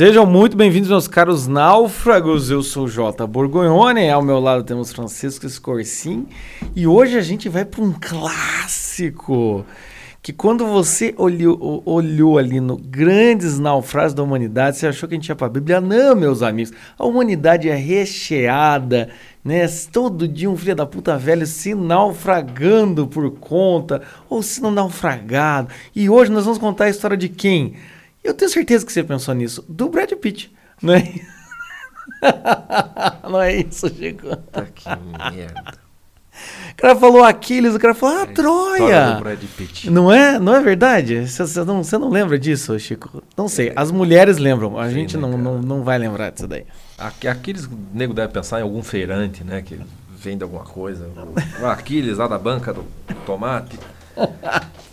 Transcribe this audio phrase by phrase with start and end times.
[0.00, 2.50] Sejam muito bem-vindos, meus caros náufragos.
[2.50, 6.26] Eu sou Jota Borgonhone, ao meu lado temos Francisco Scorsin
[6.74, 9.62] e hoje a gente vai para um clássico
[10.22, 15.18] que quando você olhou, olhou ali no Grandes Naufrágios da Humanidade, você achou que a
[15.18, 15.82] gente ia para a Bíblia.
[15.82, 19.10] Não, meus amigos, a humanidade é recheada,
[19.44, 19.66] né?
[19.92, 25.68] Todo dia um filho da puta velho se naufragando por conta ou se não naufragado.
[25.94, 27.74] E hoje nós vamos contar a história de quem?
[28.22, 29.64] Eu tenho certeza que você pensou nisso.
[29.68, 30.52] Do Brad Pitt,
[30.82, 31.02] não é?
[33.28, 34.36] não é isso, Chico?
[34.36, 34.88] Tá que
[35.34, 35.80] merda.
[36.72, 39.10] O cara falou Aquiles, o cara falou, ah, É a Troia.
[39.12, 39.90] do Brad Pitt.
[39.90, 40.38] Não é?
[40.38, 41.26] Não é verdade?
[41.28, 43.22] Você, não, não lembra disso, Chico?
[43.36, 43.72] Não sei.
[43.76, 44.78] As mulheres lembram.
[44.78, 45.42] A Sim, gente né, não, cara?
[45.42, 46.64] não, não vai lembrar disso daí.
[46.96, 49.60] Aqu- Aqueles nego deve pensar em algum feirante, né?
[49.60, 49.78] Que
[50.16, 51.08] vende alguma coisa.
[51.60, 52.84] O Aquiles lá da banca do
[53.26, 53.78] tomate.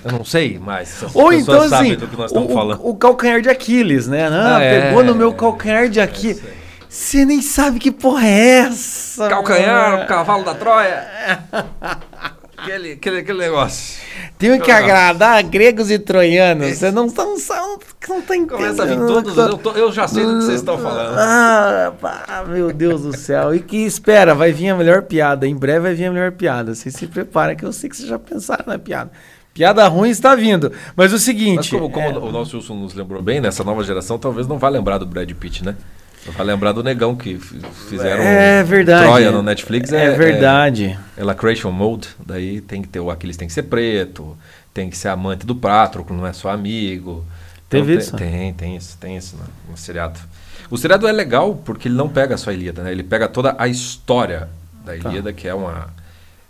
[0.05, 2.79] Eu não sei, mas as Ou então, assim, do que nós o, estamos o- falando.
[2.87, 4.27] o calcanhar de Aquiles, né?
[4.27, 4.81] Ah, Ah, é.
[4.87, 6.41] pegou no meu calcanhar de Aquiles.
[6.89, 9.27] Você nem sabe que porra é essa.
[9.27, 10.03] Calcanhar, mano.
[10.03, 11.05] o cavalo da Troia.
[12.57, 14.01] aquele, aquele, aquele negócio.
[14.37, 16.77] Tenho que agradar gregos e troianos.
[16.77, 18.47] Você não, não, não, não tá entendendo.
[18.57, 19.37] Começa a vir todos.
[19.37, 21.15] Eu, tô- eu já sei do que vocês estão falando.
[21.17, 23.53] Ah, pá, meu Deus do céu.
[23.53, 25.47] E que espera, vai vir a melhor piada.
[25.47, 26.73] Em breve vai vir a melhor piada.
[26.75, 29.11] Vocês se preparem, que eu sei que vocês já pensaram na piada.
[29.53, 30.71] Piada ruim está vindo.
[30.95, 31.71] Mas o Mas seguinte.
[31.71, 34.69] como, como é, o nosso Wilson nos lembrou bem, nessa nova geração talvez não vá
[34.69, 35.75] lembrar do Brad Pitt, né?
[36.31, 39.05] Vai lembrar do negão que fizeram é verdade.
[39.05, 39.91] Troia no Netflix.
[39.93, 40.97] É, verdade.
[41.15, 44.37] É, Lacration Mode, daí tem que ter o Aquiles tem que ser preto,
[44.73, 47.23] tem que ser amante do Pátroclo, não é só amigo.
[47.67, 48.15] Então Teve tem, isso?
[48.15, 50.19] Tem, tem isso, tem isso no, no seriado.
[50.69, 52.91] O seriado é legal porque ele não pega só a Ilíada, né?
[52.91, 54.49] Ele pega toda a história
[54.85, 55.09] da Tá.
[55.09, 55.87] Ilíada, que é uma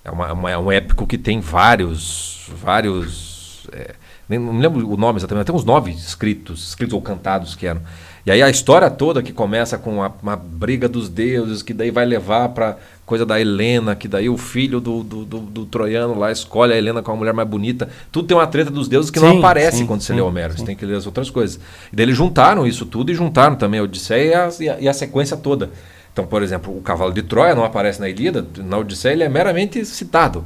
[0.03, 3.93] é, uma, uma- é um épico que tem vários vários é,
[4.29, 7.65] nem, não me lembro o nome exatamente, tem uns nove escritos, escritos ou cantados que
[7.67, 7.81] eram.
[8.27, 11.89] E aí a história toda que começa com a- uma briga dos deuses, que daí
[11.89, 16.13] vai levar pra coisa da Helena, que daí o filho do, do, do- do troiano
[16.19, 17.87] lá escolhe a Helena como a mulher mais bonita.
[18.11, 20.21] Tudo tem uma treta dos deuses que não Sim, aparece sim, quando você sim, lê
[20.21, 20.57] Homero.
[20.57, 21.57] Você tem que ler as outras coisas.
[21.89, 24.79] E daí eles juntaram isso tudo e juntaram também a Odisseia e a, e a-
[24.81, 25.69] e a sequência toda.
[26.11, 29.29] Então, por exemplo, o cavalo de Troia não aparece na Ilíada, na Odisseia ele é
[29.29, 30.43] meramente citado.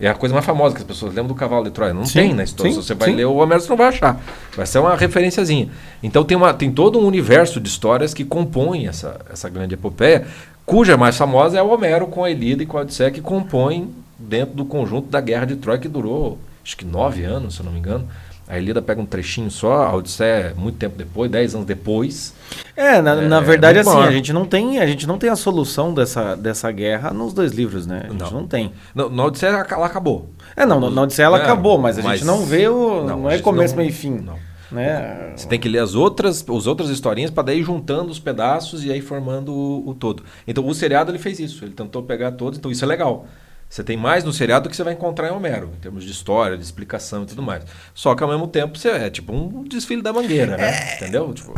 [0.00, 1.92] É a coisa mais famosa que as pessoas lembram do cavalo de Troia.
[1.92, 2.72] Não Sim, tem na história.
[2.72, 3.16] sim, Se você vai sim.
[3.16, 4.20] ler o Homero, você não vai achar.
[4.56, 5.68] Vai ser uma referenciazinha.
[6.02, 10.26] Então tem, uma, tem todo um universo de histórias que compõem essa, essa grande epopeia,
[10.64, 13.90] cuja mais famosa é o Homero com a Ilíada e com a Odisseia, que compõem
[14.18, 17.64] dentro do conjunto da Guerra de Troia, que durou acho que nove anos, se eu
[17.64, 18.06] não me engano.
[18.48, 22.32] A Ilíada pega um trechinho só, a Odisseia é muito tempo depois, dez anos depois.
[22.74, 25.28] É, na, na É, verdade, muito assim, a gente, não tem, a gente não tem
[25.28, 28.04] a solução dessa, dessa guerra nos dois livros, né?
[28.06, 28.46] A gente não, Não.
[28.46, 28.72] tem.
[28.94, 30.30] Na, na Odisseia ela acabou.
[30.56, 33.04] É, não, na- na Odisseia ela É, acabou, mas a gente mas- não vê o.
[33.04, 34.12] Não, não, é começo, não- meio e fim.
[34.18, 34.38] não.
[34.70, 35.32] Né?
[35.34, 38.84] Você tem que ler as outras, as outras historinhas para daí ir juntando os pedaços
[38.84, 40.22] e aí formando o, o todo.
[40.46, 43.26] Então o seriado ele fez isso, ele tentou pegar todos, então isso é legal.
[43.68, 46.10] Você tem mais no seriado do que você vai encontrar em Homero, em termos de
[46.10, 47.64] história, de explicação e tudo mais.
[47.94, 50.94] Só que ao mesmo tempo você é tipo um desfile da mangueira, né?
[50.96, 51.32] Entendeu?
[51.34, 51.54] Tipo,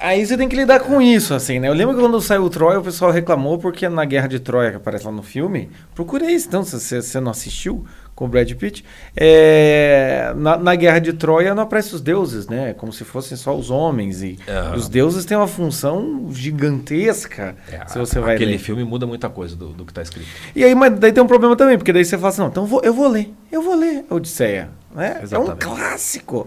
[0.00, 1.68] Aí você tem que lidar com isso, assim, né?
[1.68, 4.70] Eu lembro que quando saiu o Troia, o pessoal reclamou porque na Guerra de Troia,
[4.70, 8.50] que aparece lá no filme, procurei isso, então, se você não assistiu com o Brad
[8.54, 8.82] Pitt,
[9.14, 12.72] é, na, na Guerra de Troia não aparecem os deuses, né?
[12.72, 14.22] Como se fossem só os homens.
[14.22, 14.38] E
[14.74, 18.58] os deuses têm uma função gigantesca, é, se você vai aquele ler.
[18.58, 20.26] filme muda muita coisa do, do que está escrito.
[20.54, 22.62] E aí, mas daí tem um problema também, porque daí você fala assim, não, então
[22.64, 24.70] eu vou, eu vou ler, eu vou ler a Odisseia.
[24.94, 25.22] Né?
[25.30, 26.46] É um clássico.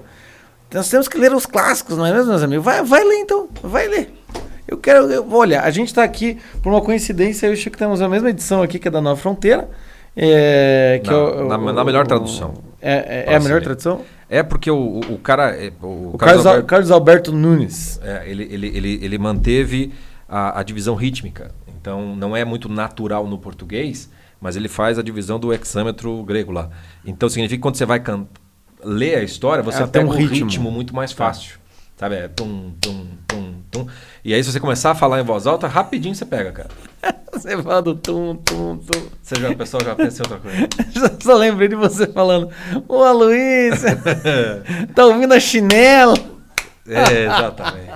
[0.73, 2.65] Nós temos que ler os clássicos, não é mesmo, meus amigos?
[2.65, 4.11] Vai, vai ler então, vai ler.
[4.67, 5.05] Eu quero.
[5.11, 8.09] eu- olha, a gente está aqui, por uma coincidência, eu e o Chico temos a
[8.09, 9.69] mesma edição aqui, que é da Nova Fronteira.
[10.15, 12.53] É, que Na- é o- na- o- na melhor tradução.
[12.81, 14.01] É, é- é a melhor tradução?
[14.29, 15.55] É porque o, o, cara.
[15.55, 17.99] é, O, O Carlos, Al- Alberto- Carlos Alberto Nunes.
[18.03, 19.93] É, ele, ele, ele, ele manteve
[20.27, 21.51] a, a divisão rítmica.
[21.79, 26.51] Então, não é muito natural no português, mas ele faz a divisão do hexâmetro grego
[26.51, 26.69] lá.
[27.05, 28.25] Então, significa que quando você vai can-
[28.83, 30.45] ler a história, você Ela tem um ritmo.
[30.45, 31.57] ritmo, muito mais fácil.
[31.97, 32.15] Sabe?
[32.15, 33.87] É tum, tum, tum, tum.
[34.23, 36.69] E aí, se você começar a falar em voz alta, rapidinho você pega, cara.
[37.33, 39.01] Você fala do tum, tum, tum.
[39.21, 41.17] Você já, o pessoal já pensa em outra coisa.
[41.23, 42.49] Só lembrei de você falando,
[42.87, 43.89] ô Aloysio,
[44.93, 46.15] tá ouvindo a chinela?
[46.87, 47.89] É, exatamente.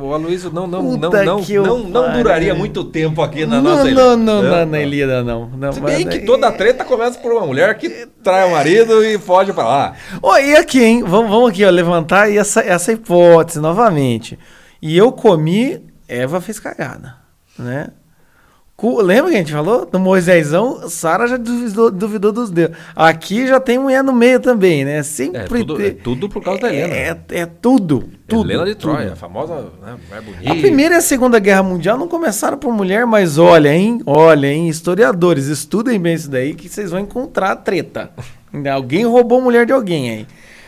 [0.00, 3.70] O Aloysio não, não, não, Puta não, não, não duraria muito tempo aqui na não,
[3.70, 4.16] nossa não, ilha.
[4.16, 5.48] não, não, na Ilíada não.
[5.48, 9.18] não Se bem que toda treta começa por uma mulher que trai o marido e
[9.18, 9.94] foge pra lá.
[10.20, 11.04] Ó, e aqui, hein?
[11.04, 14.36] Vamos, vamos aqui, ó, levantar essa, essa hipótese novamente.
[14.82, 17.16] E eu comi, Eva fez cagada,
[17.58, 17.88] né?
[19.02, 19.88] Lembra que a gente falou?
[19.90, 22.76] No Moisésão, Sara já duvidou, duvidou dos deuses.
[22.94, 25.02] Aqui já tem mulher no meio também, né?
[25.02, 26.94] Sempre É tudo, é tudo por causa da Helena.
[26.94, 28.50] É, é tudo, tudo.
[28.50, 28.92] Helena de tudo.
[28.92, 30.52] Troia, a famosa né, mulher bonita.
[30.52, 34.02] A Primeira e a Segunda Guerra Mundial não começaram por mulher, mas olha, hein?
[34.04, 34.68] Olha, hein?
[34.68, 38.10] Historiadores, estudem bem isso daí que vocês vão encontrar treta.
[38.74, 40.26] Alguém roubou mulher de alguém aí.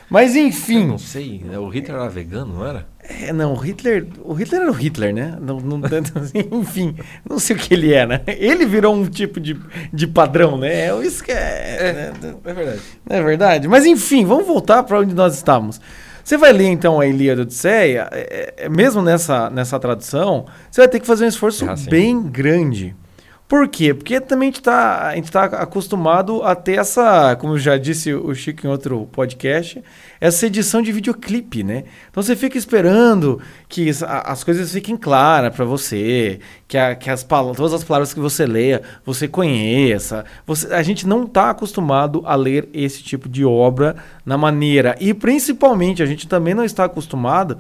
[0.09, 0.87] Mas Eu enfim.
[0.87, 2.87] não sei, né, o Hitler era vegano, não era?
[3.09, 4.07] É, não, o Hitler.
[4.23, 5.39] O Hitler era o Hitler, né?
[5.41, 5.81] Não, não,
[6.61, 6.95] enfim,
[7.29, 8.23] não sei o que ele era.
[8.27, 9.59] Ele virou um tipo de,
[9.93, 10.89] de padrão, né?
[10.89, 12.13] É isso que é.
[12.23, 12.35] né?
[12.45, 12.81] É verdade.
[13.09, 13.69] Não é verdade?
[13.69, 15.81] Mas enfim, vamos voltar para onde nós estávamos.
[16.23, 20.89] Você vai ler então a Ilíada Odisseia, é, é, mesmo nessa, nessa tradução, você vai
[20.89, 21.89] ter que fazer um esforço É assim.
[21.89, 22.95] bem grande.
[23.49, 23.95] Por quê?
[23.95, 28.67] Porque também a gente está tá acostumado a ter essa, como já disse o Chico
[28.67, 29.83] em outro podcast,
[30.21, 31.85] essa edição de videoclipe, né?
[32.11, 37.09] Então você fica esperando que as- as coisas fiquem claras para você, que, a- que
[37.09, 37.25] as,
[37.57, 40.27] todas as palavras que você leia, você conheça.
[40.47, 43.97] Você- a gente não está acostumado a ler esse tipo de obra
[44.27, 44.95] na maneira.
[45.01, 47.57] E principalmente, a gente também não está acostumado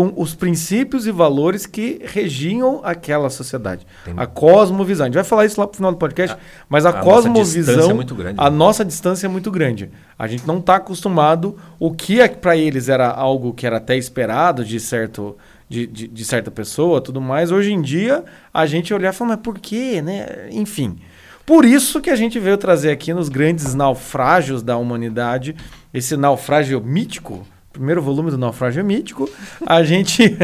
[0.00, 3.86] com os princípios e valores que regiam aquela sociedade.
[4.02, 5.04] Tem- A cosmovisão.
[5.04, 6.34] A gente vai falar isso lá pro final do podcast,
[6.70, 7.90] mas a, a cosmovisão.
[7.90, 8.56] é muito grande, A né?
[8.56, 9.90] nossa distância é muito grande.
[10.18, 11.54] A gente não está acostumado.
[11.78, 15.36] O que para eles era algo que era até esperado de certo.
[15.68, 17.52] De, de, de certa pessoa, tudo mais.
[17.52, 20.48] Hoje em dia, a gente olhar e falar, mas por quê, né?
[20.50, 20.98] Enfim.
[21.46, 25.54] Por isso que a gente veio trazer aqui nos grandes naufrágios da humanidade,
[25.94, 29.28] esse naufrágio mítico, primeiro volume do naufrágio mítico,
[29.64, 30.36] a gente,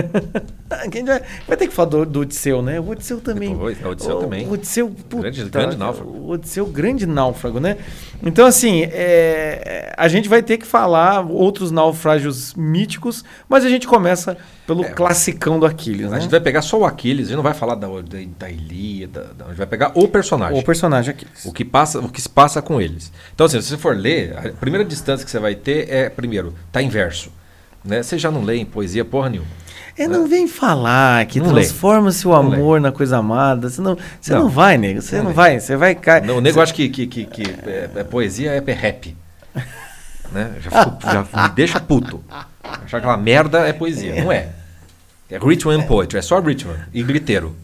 [1.07, 2.81] vai, vai ter que falar do, do Odisseu, né?
[2.81, 3.51] O Odisseu também.
[3.51, 4.47] Depois, o Odisseu também.
[4.47, 6.11] O Odisseu, puta, Grande- grande náufrago.
[6.11, 7.77] O Odisseu, grande náufrago, né?
[8.23, 13.87] Então, assim, é, a gente vai ter que falar outros naufrágios míticos, mas a gente
[13.87, 14.37] começa
[14.67, 14.89] pelo É.
[14.91, 16.21] classicão do Aquiles, A né?
[16.21, 19.31] gente vai pegar só o Aquiles, a gente não vai falar da, da, da Ilíada,
[19.37, 20.59] da- a gente vai pegar o personagem.
[20.59, 21.45] O personagem Aquiles.
[21.45, 23.13] O que, passa, o que se passa com eles.
[23.35, 26.55] Então, assim, se você for ler, a primeira distância que você vai ter é, primeiro,
[26.73, 27.31] tá em verso.
[27.87, 28.03] Né?
[28.03, 29.49] Você já não lê em poesia porra nenhuma.
[29.99, 32.57] É, não vem falar que transforma-se o Não lê.
[32.57, 33.71] amor na coisa amada.
[33.71, 34.43] Você não, você não.
[34.43, 34.49] Não.
[34.51, 35.01] vai, nego.
[35.01, 35.59] Você Não não, vai.
[35.59, 36.23] Você vai cair.
[36.23, 39.17] Não, o nego acha que, que, que, que é, é poesia é rap.
[40.33, 40.57] Né?
[40.61, 42.21] Já, fico- já me deixa puto.
[42.63, 44.25] Achar aquela merda é poesia.
[44.25, 44.49] Não é.
[45.31, 46.19] É ritual and poetry.
[46.19, 47.55] É só ritual e griteiro.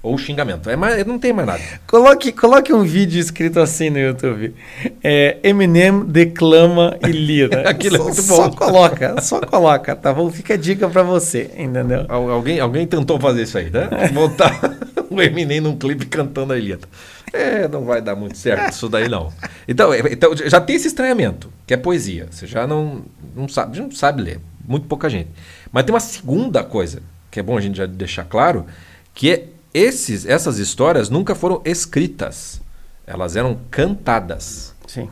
[0.00, 0.70] Ou xingamento.
[0.70, 1.60] É mais, não tem mais nada.
[1.86, 4.54] Coloque, coloque um vídeo escrito assim no YouTube.
[5.02, 7.62] É, Eminem declama Ilíada.
[7.68, 8.56] Aquilo é Só- muito Só bom.
[8.56, 10.30] coloca, só coloca, tá bom?
[10.30, 12.06] Fica a dica pra você, entendeu?
[12.08, 13.88] Al- Alguém, alguém tentou fazer isso aí, né?
[14.12, 14.78] Botar
[15.10, 16.86] o Eminem num clipe cantando a Ilíada.
[17.32, 19.32] É, não vai dar muito certo isso daí, não.
[19.66, 22.28] Então, é- então já tem esse estranhamento, que é poesia.
[22.30, 23.02] Você já não,
[23.34, 24.40] não, sabe, não sabe ler.
[24.66, 25.28] Muito pouca gente.
[25.72, 27.02] Mas tem uma segunda coisa,
[27.32, 28.64] que é bom a gente já deixar claro,
[29.12, 32.60] que é esses, essas histórias nunca foram escritas.
[33.06, 34.74] Elas eram cantadas.
[34.86, 35.08] Sim.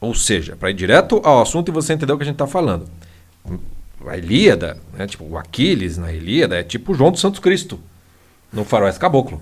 [0.00, 2.46] Ou seja, para ir direto ao assunto e você entender o que a gente está
[2.46, 2.86] falando.
[4.06, 7.78] A Ilíada, né, tipo, o Aquiles na Ilíada é tipo o João do Santo Cristo
[8.52, 9.40] no Faroeste Caboclo.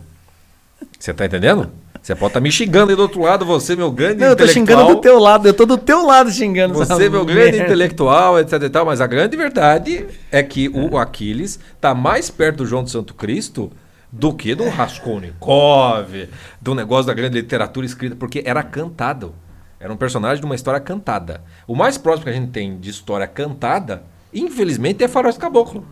[0.99, 1.71] Você tá entendendo?
[2.03, 4.45] Você pode estar me xingando aí do outro lado, você, meu grande Não, eu tô
[4.45, 4.79] intelectual.
[4.79, 7.65] xingando do teu lado, eu tô do teu lado xingando Você, meu grande merda.
[7.65, 12.59] intelectual, etc e tal, mas a grande verdade é que o Aquiles está mais perto
[12.59, 13.71] do João do Santo Cristo
[14.12, 16.29] do que do Raskolnikov,
[16.61, 19.34] do negócio da grande literatura escrita, porque era cantado.
[19.79, 21.43] Era um personagem de uma história cantada.
[21.67, 25.87] O mais próximo que a gente tem de história cantada, infelizmente, é Faroeste Caboclo.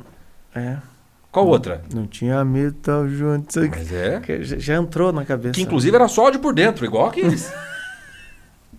[0.54, 0.76] É,
[1.32, 1.82] Qual outra?
[1.94, 3.58] não tinha medo tal junto.
[3.70, 4.20] Mas é.
[4.20, 5.54] Que Já, entrou na cabeça.
[5.54, 7.50] Que inclusive era só ódio por dentro, igual Aquiles.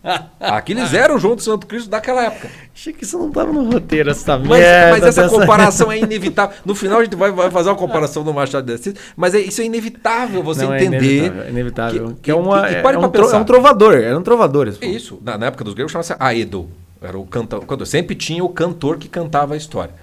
[0.39, 2.49] Aquiles era o João do Santo Cristo daquela época.
[2.73, 4.91] Achei que isso não tava no roteiro, essa Mas, merda.
[4.91, 6.55] mas essa dessa- comparação é inevitável.
[6.65, 9.39] No final a gente vai, vai fazer uma comparação do Machado de Assis, mas é-
[9.41, 10.97] isso é inevitável você Não, é entender.
[10.97, 12.07] inevitável, é inevitável.
[12.15, 12.69] que- Que, é uma.
[12.69, 13.37] é, um pra tro- pensar.
[13.37, 14.77] é um trovador, eram trovadores.
[14.81, 15.19] É isso.
[15.23, 16.69] Na, na época dos gregos chamava-se Aedo.
[17.01, 17.63] Era o cantor.
[17.85, 19.93] Sempre tinha o cantor que cantava a história.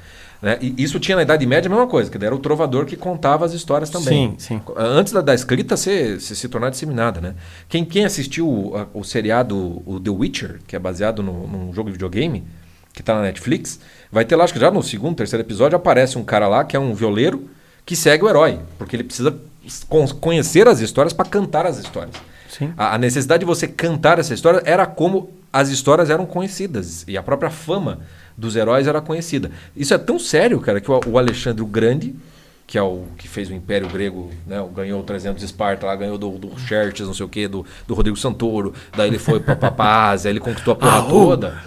[0.43, 0.59] Né?
[0.61, 3.45] E isso tinha na Idade Média a mesma coisa, que era o trovador que contava
[3.45, 4.35] as histórias também.
[4.39, 4.61] Sim, sim.
[4.77, 7.21] Antes da, da escrita ser, se, se tornar disseminada.
[7.21, 7.35] Né?
[7.69, 11.73] Quem, quem assistiu o, a- o seriado o The Witcher, que é baseado no, num
[11.73, 12.45] jogo de videogame,
[12.93, 13.79] que está na Netflix,
[14.11, 16.77] vai ter lá, acho que já no segundo, terceiro episódio, aparece um cara lá que
[16.77, 17.49] é um violeiro
[17.85, 19.37] que segue o herói, porque ele precisa
[19.89, 22.17] con- conhecer as histórias para cantar as histórias.
[22.49, 22.73] Sim.
[22.77, 27.17] A, a necessidade de você cantar essa história era como as histórias eram conhecidas e
[27.17, 28.01] a própria fama
[28.37, 29.51] dos heróis era conhecida.
[29.77, 32.15] Isso é tão sério, cara, que o, Alexandre o Grande,
[32.67, 35.95] que é o que fez o Império Grego, né, ganhou o 300 de Esparta, lá
[35.95, 39.39] ganhou do, do Xerxes, não sei o quê, do, do Rodrigo Santoro, daí ele foi
[39.41, 41.59] para a Ásia, ele conquistou a porra toda.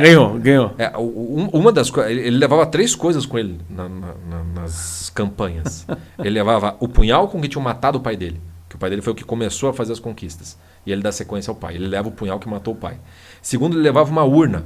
[0.00, 0.74] Ganhou, ganhou.
[0.78, 2.10] É, o- o- um- uma das coisas.
[2.10, 5.86] Ele, ele levava três coisas com ele na- na- na- nas campanhas.
[6.18, 8.40] ele levava o punhal com que tinham matado o pai dele.
[8.68, 10.56] Que o pai dele foi o que começou a fazer as conquistas.
[10.86, 11.74] E ele dá sequência ao pai.
[11.74, 12.96] Ele leva o punhal que matou o pai.
[13.42, 14.64] Segundo, ele levava uma urna.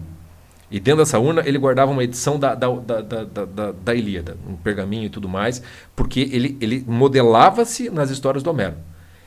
[0.71, 4.37] E dentro dessa urna ele guardava uma edição da, da, da, da, da, da Ilíada,
[4.49, 5.61] um pergaminho e tudo mais,
[5.97, 8.77] porque ele, ele modelava-se nas histórias do Homero.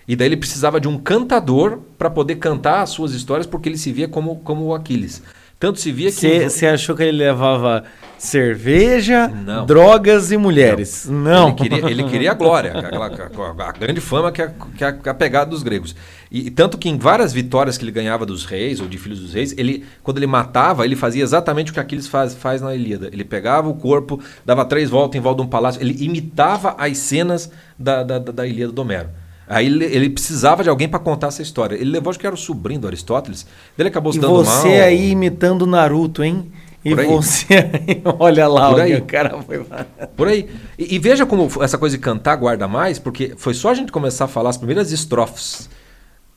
[0.08, 3.78] E daí ele precisava de um cantador para poder cantar as suas histórias, porque ele
[3.78, 5.22] se via como, como o Aquiles.
[5.64, 6.50] Tanto se via que.
[6.50, 7.86] Você achou que ele levava
[8.18, 9.66] cerveja, não.
[9.66, 11.08] drogas e mulheres?
[11.10, 11.22] Não.
[11.24, 11.48] não.
[11.48, 15.10] Ele, queria, ele queria a glória, aquela, a, a, grande fama que é, que é
[15.10, 15.96] a pegada dos gregos.
[16.30, 19.34] E, tanto que em várias vitórias que ele ganhava dos reis ou de filhos dos
[19.34, 23.10] reis, ele, quando ele matava, ele fazia exatamente o que Aquiles faz, faz na Ilíada.
[23.14, 26.98] Ele pegava o corpo, dava três voltas em volta de um palácio, ele imitava as
[26.98, 29.08] cenas da, da, da Ilíada do Homero.
[29.54, 31.76] Aí ele, ele, precisava de alguém para contar essa história.
[31.76, 33.46] Ele levou, acho que era o sobrinho do Aristóteles.
[33.78, 34.42] Ele acabou se dando mal.
[34.42, 36.52] E você aí imitando Naruto, hein?
[36.84, 37.54] E você
[37.88, 38.96] aí, olha lá Por aí.
[38.96, 39.86] o cara foi lá.
[40.18, 40.50] Por aí.
[40.78, 43.92] E, e, veja como essa coisa de cantar guarda mais, porque foi só a gente
[43.92, 45.70] começar a falar as primeiras estrofes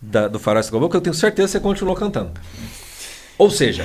[0.01, 2.31] da, do Faroeste Global que eu tenho certeza que você continuou cantando.
[3.37, 3.85] Ou seja,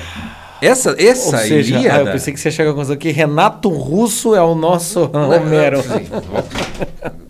[0.62, 1.98] essa, essa Ou seja, Ilíada...
[1.98, 5.82] Ah, eu pensei que você chegou a conclusão que Renato Russo é o nosso Homero.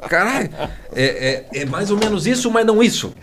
[0.09, 0.51] Caralho,
[0.95, 3.15] é, é, é, mais ou menos isso, mas não isso.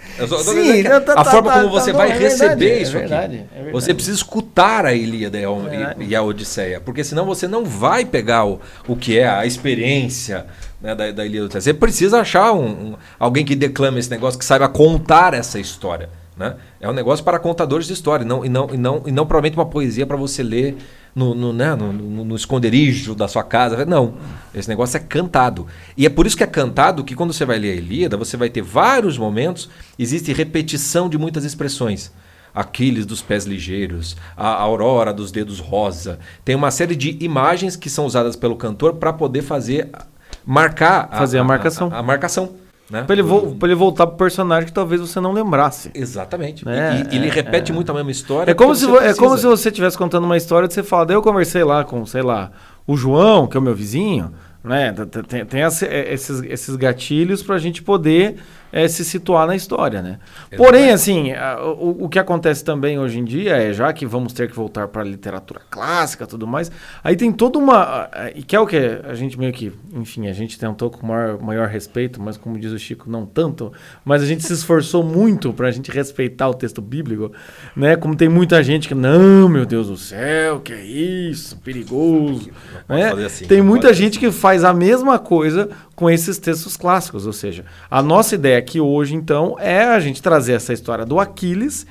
[0.44, 2.98] Sim, tá, tá, a tá, forma tá, como você tá, vai é receber verdade, isso
[2.98, 3.70] é verdade, aqui.
[3.70, 3.72] É.
[3.72, 8.46] Você precisa escutar a Ilíada e, e a Odisseia, porque senão você não vai pegar
[8.46, 10.48] o, o que é a experiência
[10.82, 11.62] né, da, da Ilíada e Odisseia.
[11.62, 16.10] Você precisa achar um, um, alguém que declame esse negócio, que saiba contar essa história.
[16.40, 16.56] Né?
[16.80, 19.58] É um negócio para contadores de história, não, e, não, e, não, e não provavelmente
[19.58, 20.78] uma poesia para você ler
[21.14, 23.86] no, no, né, no, no, no, esconderijo da sua casa.
[23.86, 24.14] Não,
[24.56, 25.68] esse negócio é cantado.
[25.98, 28.38] E é por isso que é cantado que quando você vai ler a Ilíada, você
[28.38, 32.10] vai ter vários momentos, existe repetição de muitas expressões.
[32.56, 36.20] Aquiles dos pés ligeiros, a aurora dos dedos rosa.
[36.46, 39.90] Tem uma série de imagens que são usadas pelo cantor para poder fazer
[40.46, 41.90] marcar fazer a, a marcação.
[41.92, 42.56] A, a, a marcação.
[42.90, 43.04] Né?
[43.04, 45.92] Pra, ele vo pra ele voltar pro personagem que talvez você não lembrasse.
[45.94, 46.66] Exatamente.
[46.66, 47.06] Né?
[47.12, 47.76] E, e, ele é, repete é.
[47.76, 48.52] muito a mesma história.
[48.52, 51.16] É como, se, é como se você estivesse contando uma história de você fala, daí
[51.16, 52.52] eu conversei lá com, sei lá,
[52.88, 54.94] o João, que é o meu vizinho, né?
[55.28, 58.38] Tem, tem é, esses, esses gatilhos para a gente poder
[58.72, 60.20] é, se situar na história, né?
[60.56, 64.34] Porém, assim, a, o, o, que acontece também hoje em dia é, já que vamos
[64.34, 66.72] ter que voltar para a literatura clássica tudo mais,
[67.04, 68.10] aí tem toda uma...
[68.36, 69.72] E que é o que a gente meio que...
[69.94, 73.72] Enfim, a gente tentou com maior, maior respeito, mas como diz o Chico, não tanto,
[74.04, 77.32] mas a gente se esforçou muito para a gente respeitar o texto bíblico,
[77.76, 77.96] né?
[77.96, 82.50] Como tem muita gente que, não, meu Deus do céu, que é isso, perigoso.
[82.88, 83.12] Né?
[83.26, 84.28] Assim, tem muita gente assim.
[84.28, 85.70] que faz a mesma coisa
[86.00, 87.28] com esses textos clássicos.
[87.28, 91.20] Ou seja, a nossa ideia aqui hoje, então, é a gente trazer essa história do
[91.20, 91.86] Aquiles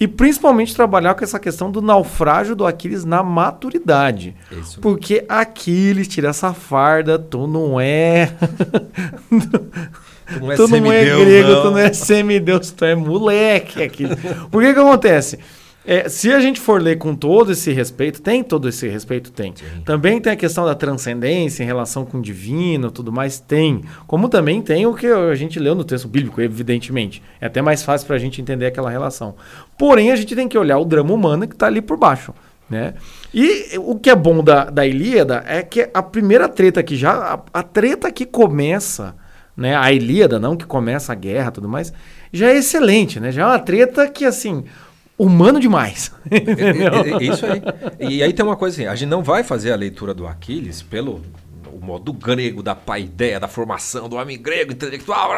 [0.00, 4.34] e principalmente trabalhar com essa questão do naufrágio do Aquiles na maturidade.
[4.50, 4.80] Isso.
[4.80, 8.32] Porque Aquiles tira essa farda, tu não é.
[9.28, 11.62] Tu não é, tu não é grego, não.
[11.62, 13.82] tu não é semideus, tu é moleque.
[13.82, 14.16] Aquiles.
[14.50, 15.38] Por que que acontece?
[15.84, 19.32] É, se a gente for ler com todo esse respeito, tem todo esse respeito?
[19.32, 19.54] Tem.
[19.56, 19.80] Sim.
[19.84, 23.40] Também tem a questão da transcendência em relação com o divino tudo mais?
[23.40, 23.82] Tem.
[24.06, 27.22] Como também tem o que a gente leu no texto bíblico, evidentemente.
[27.40, 29.34] É até mais fácil para a gente entender aquela relação.
[29.78, 32.34] Porém, a gente tem que olhar o drama humano que está ali por baixo.
[32.68, 32.94] Né?
[33.34, 37.12] E o que é bom da, da Ilíada é que a primeira treta que já.
[37.52, 39.16] A, a treta que começa,
[39.56, 39.74] né?
[39.76, 41.92] A Ilíada, não que começa a guerra tudo mais,
[42.32, 43.32] já é excelente, né?
[43.32, 44.64] Já é uma treta que assim
[45.22, 46.12] humano demais.
[46.30, 47.62] é, é, é, isso aí.
[47.98, 50.82] E aí tem uma coisa assim, a gente não vai fazer a leitura do Aquiles
[50.82, 51.22] pelo
[51.72, 55.30] o modo grego da paideia, da formação do homem grego, intelectual.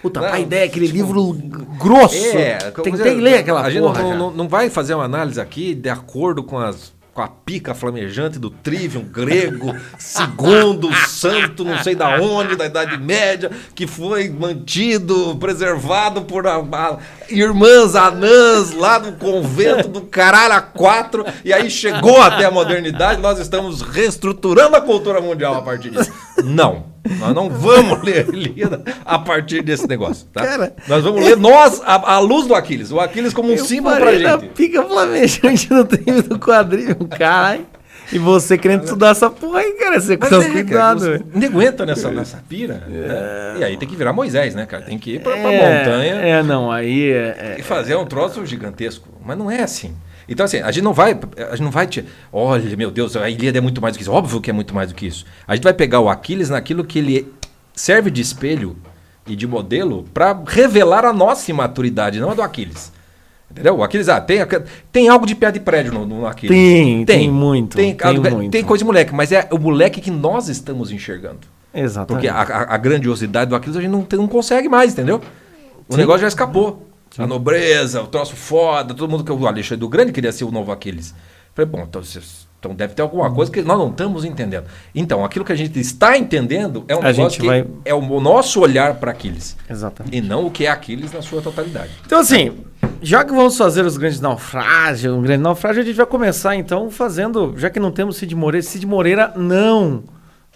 [0.00, 1.32] Puta, não, paideia, aquele tipo, livro
[1.78, 2.36] grosso.
[2.36, 4.02] É, Tentei ler aquela a gente porra.
[4.02, 7.74] Não, não, não vai fazer uma análise aqui de acordo com as com a pica
[7.74, 14.30] flamejante do Trivium grego, segundo santo, não sei da onde, da Idade Média, que foi
[14.30, 21.52] mantido, preservado por a, a, irmãs anãs lá no convento do caralho a quatro, e
[21.52, 26.10] aí chegou até a modernidade, nós estamos reestruturando a cultura mundial a partir disso.
[26.42, 26.91] Não.
[27.18, 30.44] Nós não vamos ler Ilíada a partir desse negócio, tá?
[30.44, 32.92] Cara, nós vamos ler nós, a, a, luz do Aquiles.
[32.92, 34.48] O Aquiles como um símbolo pra gente.
[34.48, 37.66] Pica flamejante no tempo do quadrinho, caralho.
[38.12, 39.98] E você querendo estudar essa porra aí, cara.
[39.98, 41.26] Você com é, cuidado, velho.
[41.34, 42.74] Não aguenta nessa, nessa pira.
[42.86, 43.04] Né?
[43.04, 43.08] É.
[43.08, 43.54] Né?
[43.60, 44.84] E aí tem que virar Moisés, né, cara?
[44.84, 46.14] Tem que ir pra, pra é, montanha.
[46.14, 49.08] É, não, aí é, é, E fazer um troço gigantesco.
[49.24, 49.94] Mas não é assim.
[50.32, 51.12] Então, assim, a gente não vai.
[51.36, 52.04] A gente não vai te.
[52.32, 54.12] Olha, meu Deus, a Ilíada é muito mais do que isso.
[54.12, 55.24] Óbvio que é muito mais do que isso.
[55.46, 57.32] A gente vai pegar o Aquiles naquilo que ele
[57.74, 58.76] serve de espelho
[59.26, 62.92] e de modelo para revelar a nossa imaturidade, não a do Aquiles.
[63.50, 63.76] Entendeu?
[63.76, 64.38] O Aquiles, ah, tem,
[64.90, 66.56] tem algo de pé de prédio no, no Aquiles.
[66.56, 67.76] Tem, tem, tem muito.
[67.76, 68.50] Tem, tem, muito.
[68.50, 71.40] tem coisa de moleque, mas é o moleque que nós estamos enxergando.
[71.74, 72.26] Exatamente.
[72.26, 75.20] Porque a, a- a grandiosidade do Aquiles a gente não, não consegue mais, entendeu?
[75.88, 76.88] O negócio já escapou.
[77.18, 80.50] A nobreza, o troço foda, todo mundo que o Alexandre do Grande queria ser o
[80.50, 81.14] novo Aquiles.
[81.54, 82.00] Falei, bom, então,
[82.58, 84.64] então deve ter alguma coisa que nós não estamos entendendo.
[84.94, 88.20] Então, aquilo que a gente está entendendo é um A negócio que vai- é o
[88.20, 89.56] nosso olhar para Aquiles.
[89.68, 90.16] Exatamente.
[90.16, 91.90] E não o que é Aquiles na sua totalidade.
[92.06, 92.56] Então, assim,
[93.02, 96.90] já que vamos fazer os grandes naufrágios, um grande naufrágio, a gente vai começar então
[96.90, 100.04] fazendo, já que não temos Cid Moreira, Cid Moreira não,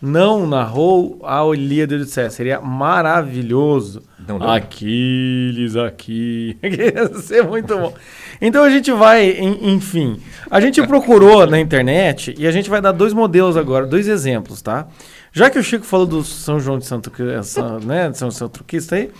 [0.02, 2.28] não narrou a Ilíada e Odisseia.
[2.30, 4.02] Seria maravilhoso.
[4.26, 4.50] Não, não.
[4.50, 6.56] Aquiles aqui.
[6.62, 7.94] Ia ser muito bom.
[8.40, 10.20] Então a gente vai, en- enfim.
[10.50, 14.60] A gente procurou na internet e a gente vai dar dois modelos agora, dois exemplos,
[14.60, 14.86] tá?
[15.32, 18.30] Já que o Chico falou do São João de Santo, Cri- São- né, de São
[18.30, 19.10] São Truquista aí,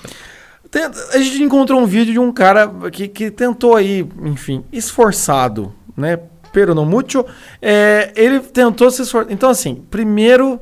[1.14, 6.18] a gente encontrou um vídeo de um cara que, que tentou aí, enfim, esforçado, né?
[6.52, 7.25] Pero no mucho.
[7.61, 9.30] É, ele tentou se esforçar.
[9.33, 10.59] Então, assim, primeiro,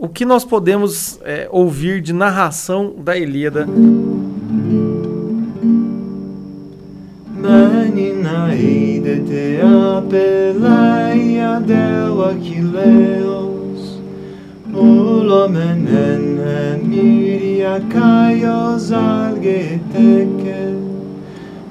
[0.00, 3.68] o que nós podemos é, ouvir de narração da Ilíada?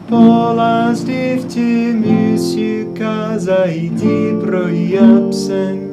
[0.09, 5.88] Polas difti musikas aidi proiapsen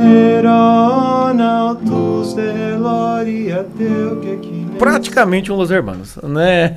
[0.00, 0.40] De
[3.76, 6.74] teu que Praticamente um Los Hermanos, né?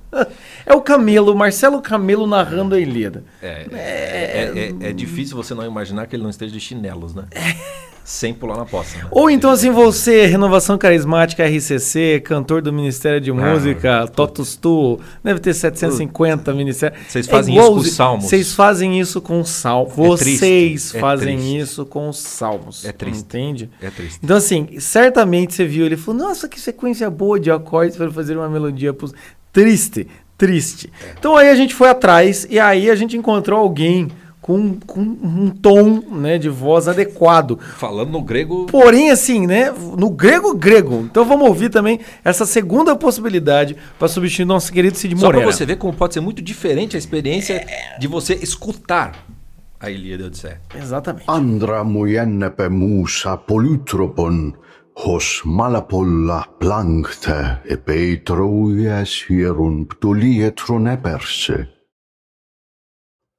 [0.64, 3.22] é o Camelo, Marcelo Camelo narrando a Ilíada.
[3.42, 7.24] É, é, é- é difícil você não imaginar que ele não esteja de chinelos, né?
[8.08, 8.96] Sem pular na poça.
[8.96, 9.04] né?
[9.10, 15.38] Ou então, assim, você, Renovação Carismática RCC, cantor do Ministério de Música, Totus Tu, deve
[15.40, 16.98] ter 750 ministérios.
[17.06, 18.24] Vocês fazem isso com os salmos.
[18.24, 19.92] Vocês fazem isso com salmos.
[19.92, 22.82] É Vocês é fazem isso com os salmos.
[22.86, 23.20] É triste.
[23.20, 23.70] Entende?
[23.78, 24.18] É triste.
[24.24, 28.38] Então, assim, certamente você viu, ele falou, nossa, que sequência boa de acordes para fazer
[28.38, 28.94] uma melodia.
[28.94, 29.12] pros-".
[29.52, 30.90] Triste, triste.
[31.18, 34.08] Então aí a gente foi atrás e aí a gente encontrou alguém
[34.48, 37.58] com, com um tom né, de voz adequado.
[37.76, 39.70] Falando no grego, Porém, assim, né?
[39.70, 41.06] No grego, grego.
[41.10, 45.46] Então vamos ouvir também essa segunda possibilidade para substituir nosso querido Cid Só Moreira.
[45.46, 47.66] pra você ver como pode ser muito diferente a experiência
[48.00, 49.12] de você escutar
[49.78, 50.62] a Ilíada Odisseia.
[50.74, 51.26] Exatamente.
[51.28, 54.54] Andra mujennepe muussa polytropon,
[54.94, 61.77] hos malapolla plankte e peitroies hierun ptolietron eperse.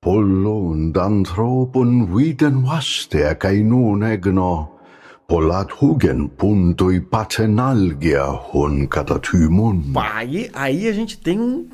[0.09, 4.69] Pollon dantropon viden vaste kainun egno,
[5.27, 9.91] pollat hugen puntoi patenalgia hon katatymon.
[9.93, 11.67] Pá, Aí, aí a gente tem um.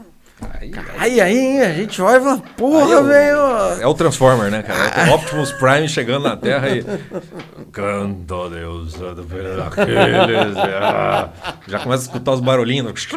[0.59, 3.81] Aí, Aí, aí, a gente vai e fala, porra, eu- velho.
[3.81, 5.07] é o Transformer, né, cara?
[5.07, 6.83] É o Optimus Prime chegando na Terra e.
[7.71, 10.57] Canto Deus daqueles.
[10.81, 11.29] ah.
[11.67, 13.07] Já começa a escutar os barulhinhos.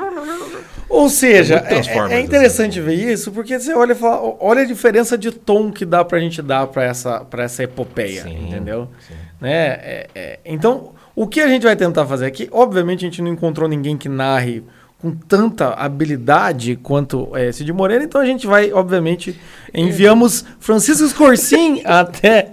[0.89, 4.65] Ou seja, É é, é interessante ver isso, porque você olha e fala, olha a
[4.65, 8.89] diferença de tom que dá pra gente dar pra essa, pra essa epopeia, Sim, entendeu?
[9.41, 9.53] Né?
[9.53, 13.31] É, é, então, o que a gente vai tentar fazer aqui, obviamente a gente não
[13.31, 14.65] encontrou ninguém que narre
[15.01, 19.39] com tanta habilidade quanto é, Cid Moreira, então a gente vai, obviamente,
[19.73, 22.51] enviamos Francisco Scorsin até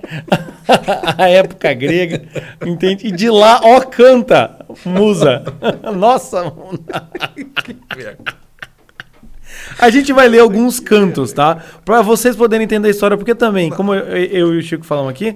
[1.17, 2.23] a época grega,
[2.63, 3.07] entende?
[3.07, 5.43] E de lá, ó, canta, musa.
[5.97, 6.53] Nossa,
[9.79, 11.63] a gente vai ler alguns cantos, tá?
[11.83, 15.09] Pra vocês poderem entender a história, porque também, como eu, eu e o Chico falamos
[15.09, 15.35] aqui,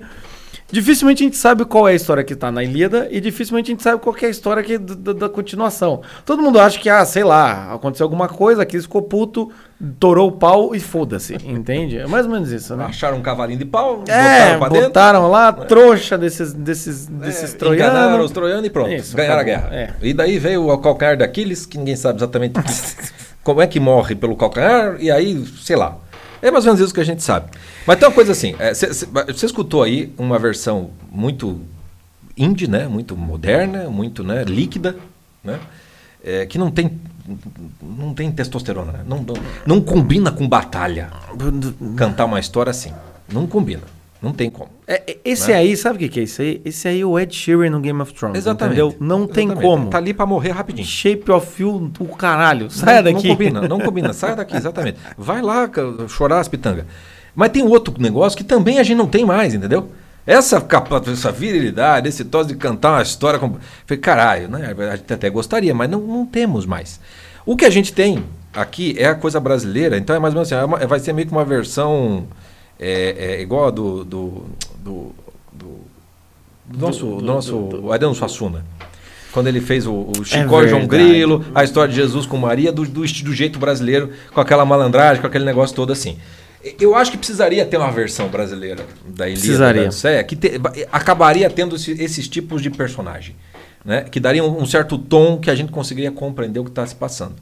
[0.71, 3.73] dificilmente a gente sabe qual é a história que tá na Ilíada e dificilmente a
[3.73, 6.01] gente sabe qual é a história que, da, da continuação.
[6.25, 9.51] Todo mundo acha que, ah, sei lá, aconteceu alguma coisa, aquele ficou puto,
[9.99, 11.97] torou o pau e foda-se, entende?
[11.97, 12.85] É mais ou menos isso, né?
[12.85, 17.93] Acharam um cavalinho de pau, É, botaram botaram lá, trouxa desses, desses, desses É, troianos.
[17.93, 18.91] Enganaram os troianos e pronto.
[18.91, 19.75] Isso, ganharam acabou, a guerra.
[19.75, 19.93] é.
[20.01, 22.53] E daí veio o calcanhar daqueles, que ninguém sabe exatamente
[23.43, 25.97] como é que morre pelo calcanhar, e aí, sei lá.
[26.41, 27.51] É mais ou menos isso que a gente sabe.
[27.85, 28.55] Mas tem uma coisa assim,
[29.27, 31.61] você escutou aí uma versão muito
[32.37, 32.87] indie, né?
[32.87, 34.43] Muito moderna, muito né?
[34.43, 34.95] líquida,
[35.43, 35.59] né?
[36.23, 36.99] É, que não tem
[37.81, 38.99] não tem testosterona, né?
[39.05, 41.11] não, não, não combina com batalha
[41.95, 42.91] cantar uma história assim.
[43.31, 43.83] Não combina.
[44.21, 44.69] Não tem como.
[44.85, 46.61] É, é, esse aí, sabe o que, que é isso aí?
[46.65, 48.77] Esse aí é o Ed Sheeran no Game of Thrones, Exatamente.
[48.81, 48.95] entendeu?
[48.99, 49.69] Não tem Exatamente.
[49.69, 49.89] como.
[49.89, 50.85] Tá ali pra morrer rapidinho.
[50.85, 52.69] Shape of You, o caralho.
[52.69, 53.27] Saia não, daqui.
[53.29, 54.11] Não combina, não combina.
[54.11, 54.97] Sai daqui, exatamente.
[55.17, 55.69] Vai lá
[56.09, 56.83] chorar as pitangas.
[57.33, 59.89] Mas tem outro negócio que também a gente não tem mais, entendeu?
[60.27, 63.39] Essa, capa, essa virilidade, esse tosse de cantar uma história.
[63.39, 63.57] Com...
[63.85, 64.75] Falei, caralho, né?
[64.91, 66.99] A gente até gostaria, mas não, não temos mais.
[67.45, 70.51] O que a gente tem aqui é a coisa brasileira, então é mais ou menos
[70.51, 72.27] assim, é uma- vai ser meio que uma versão
[72.79, 74.45] é, é, igual a do, do,
[74.83, 75.11] do,
[75.53, 75.65] do,
[76.65, 78.65] do nosso, Do- nosso do- do- Adriano Suassuna.
[79.31, 80.87] Quando ele fez o, o Chicó e João.
[80.87, 85.21] Grilo, a história de Jesus com Maria, do, do, do jeito brasileiro, com aquela malandragem,
[85.21, 86.17] com aquele negócio todo assim.
[86.79, 89.81] Eu acho que precisaria ter uma versão brasileira da Ilíada Precisaria.
[89.83, 90.59] da Odisseia, que te-
[90.91, 93.35] acabaria tendo esse- esses tipos de personagem.
[93.85, 94.01] Né?
[94.01, 96.93] Que daria um, um certo tom que a gente conseguiria compreender o que está se
[96.95, 97.35] passando.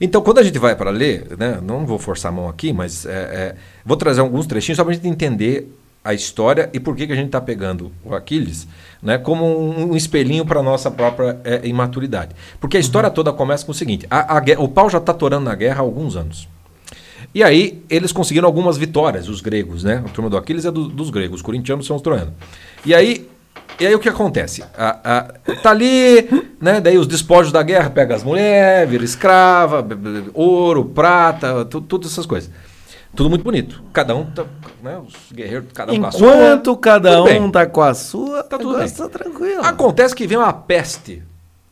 [0.00, 3.06] Então, quando a gente vai para ler, né, não vou forçar a mão aqui, mas
[3.06, 5.74] é, é, vou trazer alguns trechinhos só para a gente entender
[6.04, 8.68] a história e por que, que a gente está pegando o Aquiles
[9.02, 12.32] né, como um, um espelhinho para a nossa própria é, imaturidade.
[12.60, 15.46] Porque a história toda começa com o seguinte: a- a o pau já está torando
[15.46, 16.46] na guerra há alguns anos.
[17.34, 20.02] E aí eles conseguiram algumas vitórias, os gregos, né?
[20.04, 22.34] A turma do Aquiles é do- dos gregos, os corintianos são os troianos.
[22.84, 23.26] E aí,
[23.80, 24.62] e aí o que acontece?
[24.76, 26.28] A, a- tá ali,
[26.60, 26.80] né?
[26.80, 29.84] Daí os despojos da guerra, pega as mulheres, vira escrava,
[30.32, 32.50] ouro, prata, tu, todas essas coisas.
[33.16, 33.82] Tudo muito bonito.
[33.92, 34.44] Cada um, tá,
[34.82, 34.98] né?
[35.06, 36.28] Os guerreiros, cada um com a sua.
[36.34, 37.40] Enquanto cada bem.
[37.40, 38.88] um tá com a sua, Tá tudo bem.
[38.90, 39.64] tá tranquilo.
[39.64, 41.22] Acontece que vem uma peste.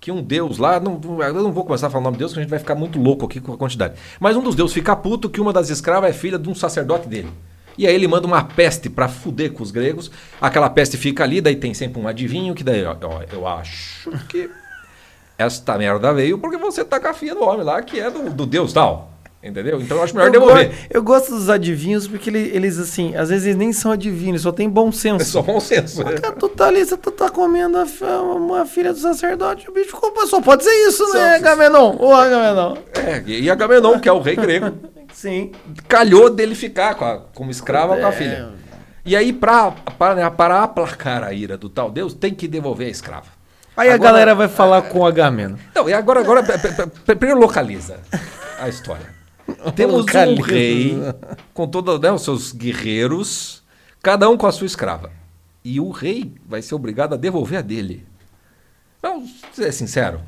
[0.00, 2.18] Que um deus lá, não, não- eu não vou começar a falar o nome de
[2.20, 3.94] Deus, porque a gente vai ficar muito louco aqui com a quantidade.
[4.20, 7.08] Mas um dos deuses fica puto que uma das escravas é filha de um sacerdote
[7.08, 7.28] dele.
[7.76, 10.10] E aí ele manda uma peste pra fuder com os gregos.
[10.40, 14.10] Aquela peste fica ali, daí tem sempre um adivinho, que daí, ó, ó, eu acho
[14.28, 14.50] que
[15.38, 18.30] esta merda veio porque você tá com a filha do homem lá, que é do,
[18.30, 19.11] do deus tal.
[19.42, 19.80] Entendeu?
[19.80, 20.68] Então eu acho melhor eu, devolver.
[20.68, 24.42] go- eu gosto dos adivinhos porque ele- eles, assim, às vezes eles nem são adivinhos,
[24.42, 25.24] só tem bom É senso.
[25.32, 26.04] só bom senso.
[26.04, 26.12] né?
[26.20, 27.86] Cara, tu tá ali, tu tá comendo a,
[28.64, 31.96] filha do sacerdote, o bicho culpa, só pode ser isso, Só- né, Agamenon?
[31.98, 32.76] Ô, Agamenon.
[32.94, 34.76] É, e Agamenon, que é o rei grego,
[35.12, 35.50] Sim.
[35.88, 38.12] calhou dele ficar com a- como escrava com a É.
[38.12, 38.48] filha.
[39.04, 42.86] E aí, pra, para, né, para aplacar a ira do tal Deus, tem que devolver
[42.86, 43.26] a escrava.
[43.76, 45.56] Aí a Agora- galera vai falar com o Agamemnon.
[45.74, 46.44] Não, e agora, agora
[47.04, 47.96] primeiro localiza
[48.60, 49.20] a história.
[49.74, 50.96] Temos um rei
[51.52, 53.62] com todos né, os seus guerreiros,
[54.02, 55.10] cada um com a sua escrava.
[55.64, 58.04] E o rei vai ser obrigado a devolver a dele.
[59.00, 60.20] Vamos ser sincero.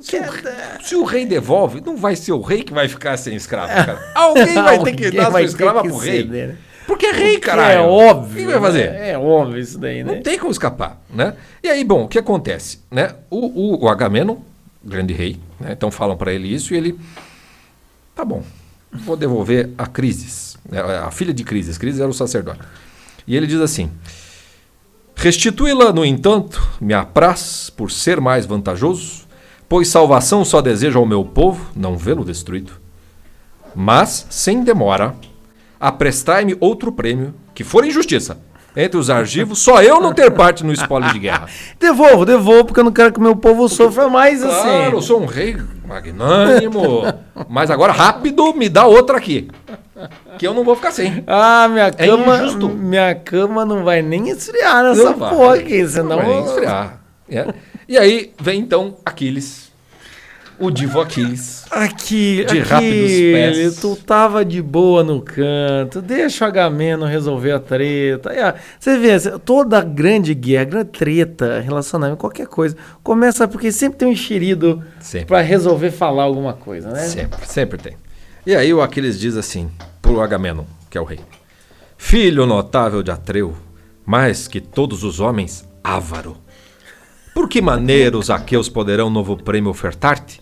[0.00, 3.34] Se o, se o rei devolve, não vai ser o rei que vai ficar sem
[3.34, 4.12] escravo, cara.
[4.14, 6.22] Alguém vai ter que dar sua escrava pro rei.
[6.22, 6.56] ceder, né?
[6.86, 7.78] Porque é rei, caralho.
[7.78, 8.42] É óbvio.
[8.42, 8.90] O que vai fazer?
[8.90, 9.10] né?
[9.10, 10.14] É óbvio isso daí, né?
[10.14, 11.34] Não tem como escapar, né?
[11.62, 13.14] E aí, bom, o que acontece, né?
[13.30, 14.38] O, o, o Agamenon,
[14.82, 15.72] grande rei, né?
[15.72, 16.98] então falam para ele isso e ele,
[18.14, 18.42] tá bom,
[18.92, 20.80] vou devolver a Crises, né?
[20.80, 22.60] a filha de Crises, Crises era o sacerdote.
[23.26, 23.90] E ele diz assim,
[25.14, 29.26] restituí-la, no entanto, me apraz por ser mais vantajoso,
[29.68, 32.72] pois salvação só desejo ao meu povo, não vê-lo destruído.
[33.74, 35.14] Mas, sem demora,
[35.78, 38.38] aprestai-me outro prêmio, que for injustiça.
[38.76, 41.46] Entre os argivos, só eu não ter parte no espólio de guerra.
[41.80, 45.06] Devolvo, devolvo, porque eu não quero que meu povo sofra mais Claro, eu assim.
[45.08, 45.56] sou um rei
[45.86, 47.02] magnânimo.
[47.48, 49.48] Mas agora, rápido, me dá outra aqui.
[50.38, 51.22] Que eu não vou ficar sem.
[51.26, 52.36] Ah, minha É cama.
[52.38, 52.68] injusto.
[52.68, 55.30] minha cama não vai nem esfriar nessa Não vai.
[55.30, 56.08] porra aqui, senão.
[56.10, 57.00] Não vai nem esfriar.
[57.28, 57.46] É.
[57.88, 59.69] E aí vem então Aquiles.
[60.60, 61.64] O divo Aquiles.
[61.70, 63.76] Aqui, De aqui, rápidos pés.
[63.80, 68.30] tu tava de boa no canto, deixa o Agamemnon resolver a treta.
[68.30, 74.00] Aí, ó, você vê, toda grande guerra, grande treta, relacionamento, qualquer coisa, começa porque sempre
[74.00, 74.82] tem um enxerido
[75.26, 77.04] pra resolver falar alguma coisa, né?
[77.04, 77.96] Sempre, sempre tem.
[78.44, 79.70] E aí o Aquiles diz assim,
[80.02, 81.20] pro Agamenon, que é o rei.
[81.96, 83.56] Filho notável de Atreu,
[84.04, 86.36] mais que todos os homens, ávaro.
[87.34, 90.38] Por que maneira os aqueus poderão novo prêmio ofertar-te?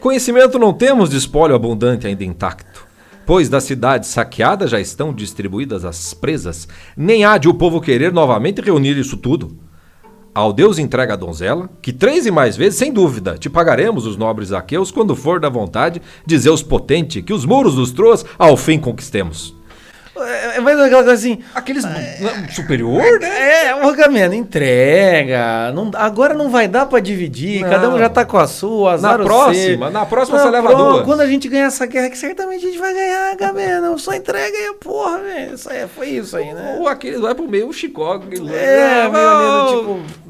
[0.00, 2.86] Conhecimento não temos de espólio abundante ainda intacto,
[3.26, 8.12] pois das cidades saqueadas já estão distribuídas as presas, nem há de o povo querer
[8.12, 9.58] novamente reunir isso tudo.
[10.32, 14.16] Ao Deus entrega a donzela, que três e mais vezes, sem dúvida, te pagaremos os
[14.16, 18.56] nobres aqueus quando for da vontade de Zeus potente, que os muros dos Troas ao
[18.56, 19.57] fim conquistemos.
[20.24, 21.38] É, é mais aquela coisa assim.
[21.54, 21.84] Aqueles
[22.50, 23.66] superior, né?
[23.66, 25.72] É, o Agamemnon entrega.
[25.72, 27.62] Não, agora não vai dar pra dividir.
[27.62, 27.70] Não.
[27.70, 28.92] Cada um já tá com a sua.
[28.92, 31.04] azar Na próxima, na próxima Na você leva duas.
[31.04, 33.98] Quando a gente ganhar essa guerra, que certamente a gente vai ganhar, Agamemnon.
[33.98, 35.54] Só entrega aí, porra, velho.
[35.54, 36.76] Isso aí, foi isso aí, né?
[36.78, 38.16] Ou aqueles vai pro meio, o Chicó.
[38.16, 40.27] É, meio ali do tipo.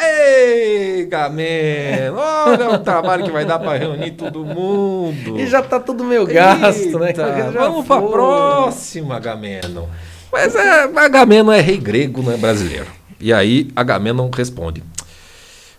[0.00, 5.38] Ei, Gamen, olha o trabalho que vai dar pra reunir todo mundo.
[5.38, 7.08] E já tá tudo meio gasto, né?
[7.08, 8.10] Eita, Já Vamos pra foi.
[8.10, 9.86] próxima, Agamenon.
[10.32, 12.86] Mas é, Agamenon é rei grego, não é brasileiro.
[13.20, 14.82] E aí Agamenon responde: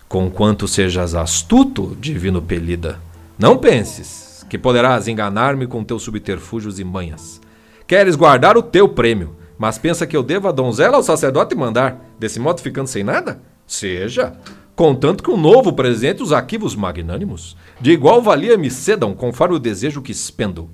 [0.07, 2.99] Conquanto sejas astuto, divino Pelida,
[3.37, 7.39] não penses que poderás enganar-me com teus subterfúgios e manhas.
[7.85, 12.03] Queres guardar o teu prêmio, mas pensa que eu devo a donzela ao sacerdote mandar,
[12.19, 13.39] desse modo ficando sem nada?
[13.69, 14.33] Seja.
[14.75, 19.59] Contanto que um novo presente os arquivos magnânimos, de igual valia me cedam conforme o
[19.59, 20.69] desejo que expendo.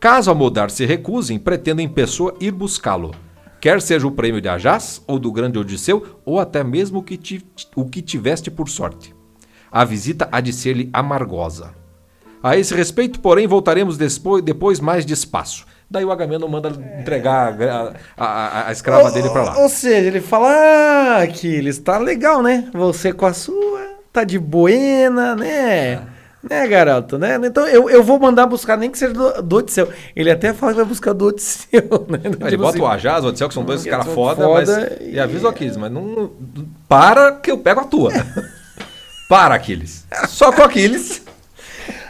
[0.00, 3.10] Caso a mudar se recusem, pretendo em pessoa ir buscá-lo.
[3.60, 7.44] quer seja o prêmio de Ajás, ou do grande Odisseu, ou até mesmo o que,
[7.76, 9.14] o que tiveste por sorte.
[9.70, 11.74] A visita há de ser-lhe amargosa.
[12.42, 15.64] A esse respeito, porém, voltaremos despo- depois mais despaço.
[15.92, 19.58] Daí o Agamenon manda entregar a a, a- a escrava dele pra lá.
[19.58, 22.68] Ou seja, ele fala: Ah, Aquiles, tá legal, né?
[22.72, 26.00] Você com a sua, tá de buena, né?
[26.42, 27.38] Né, garoto, né?
[27.44, 29.88] Então eu, eu vou mandar buscar, nem que seja do, do Odisseu.
[30.16, 32.18] Ele até fala que vai buscar do Odisseu, né?
[32.24, 35.00] Ele Tipo bota assim, o Ajaz, o Odisseu, que são dois caras foda, foda mas.
[35.02, 36.32] e- E avisa o Aquiles, mas não.
[36.88, 38.10] Para que eu pego a tua.
[39.28, 40.04] Para, Aquiles.
[40.28, 41.21] Só com o Aquiles.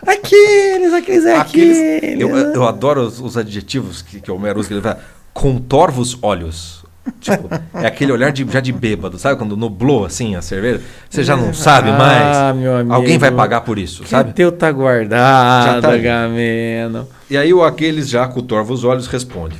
[0.07, 1.79] Aquiles, Aquiles é Aquiles.
[1.79, 2.21] Aquiles.
[2.21, 5.01] Eu, eu adoro os, os adjetivos que, que o Homero usa, que ele fala.
[5.33, 6.83] Contorva os olhos.
[7.21, 9.37] Tipo, é aquele olhar de, já de bêbado, sabe?
[9.37, 12.37] Quando nublou assim a cerveja, você já não sabe Ah, mais.
[12.37, 12.93] amigo.
[12.93, 14.33] Alguém vai pagar por isso, sabe?
[14.33, 16.07] teu tá guardado, tá ali.
[16.09, 17.05] Agamemnon.
[17.29, 19.57] E aí o Aquiles já contorva os olhos responde: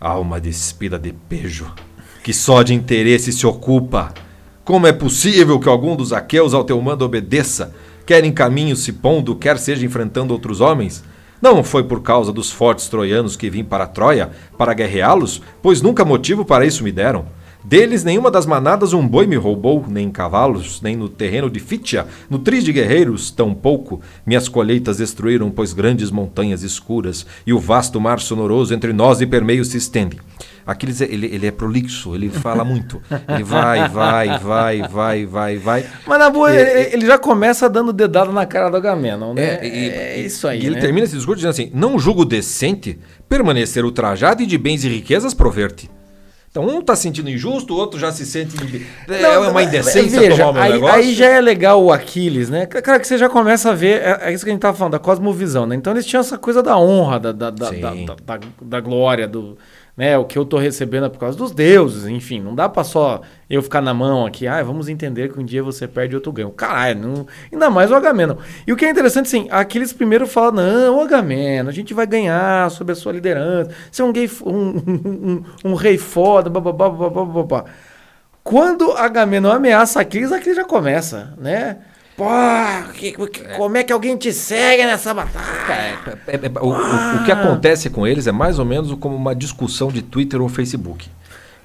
[0.00, 1.72] Alma despida de pejo,
[2.24, 4.12] que só de interesse se ocupa.
[4.64, 7.72] Como é possível que algum dos aqueus ao teu mando obedeça,
[8.06, 11.04] quer em caminho se pondo, quer seja enfrentando outros homens?
[11.40, 16.04] Não foi por causa dos fortes troianos que vim para Troia, para guerreá-los, pois nunca
[16.04, 17.26] motivo para isso me deram.
[17.62, 21.58] Deles nenhuma das manadas um boi me roubou, nem em cavalos, nem no terreno de
[21.58, 24.02] Fítia, no tris de guerreiros, tampouco.
[24.26, 29.26] Minhas colheitas destruíram, pois grandes montanhas escuras e o vasto mar sonoroso entre nós e
[29.26, 30.18] permeio se estende.
[30.66, 33.00] Aquiles, é- ele, ele é prolixo, ele fala muito.
[33.28, 35.86] Ele vai, vai, vai, vai, vai, vai.
[36.06, 39.58] Mas na boa, ele, ele já começa dando dedada na cara do Agamenon, né?
[39.60, 40.80] É, e- É isso aí, E ele né?
[40.80, 42.98] termina esse discurso dizendo assim: Não julgo decente
[43.28, 45.90] permanecer ultrajado e de bens e riquezas prover-te.
[46.50, 48.54] Então, um tá sentindo injusto, o outro já se sente.
[49.08, 50.94] É Não, uma é- indecência veja, tomar o meu aí, negócio.
[50.96, 52.64] aí já é legal o Aquiles, né?
[52.66, 54.92] Claro que você já começa a ver, é, é isso que a gente tava falando,
[54.92, 55.74] da cosmovisão, né?
[55.74, 59.58] Então eles tinham essa coisa da honra, da, da, da- da- da glória, do,
[59.96, 60.18] né?
[60.18, 62.40] O que eu tô recebendo é por causa dos deuses, enfim.
[62.40, 65.62] Não dá pra só eu ficar na mão aqui, ah, vamos entender que um dia
[65.62, 66.50] você perde e outro ganha.
[66.50, 68.36] Caralho, não, ainda mais o Agamenon.
[68.66, 72.06] E o que é interessante, assim, Aquiles primeiro fala, não, o Agamenon, a gente vai
[72.06, 76.50] ganhar sob a sua liderança, você é um gay, um, um, um, um rei foda,
[76.50, 77.64] bababá, bababá.
[78.42, 81.78] Quando Agamenon ameaça Aquiles, Aquiles já começa, né?
[82.16, 82.24] Pô,
[82.92, 85.98] que- que- como é que alguém te segue nessa batalha?
[86.28, 89.34] É, é, o, o- o que acontece com eles é mais ou menos como uma
[89.34, 91.08] discussão de Twitter ou Facebook.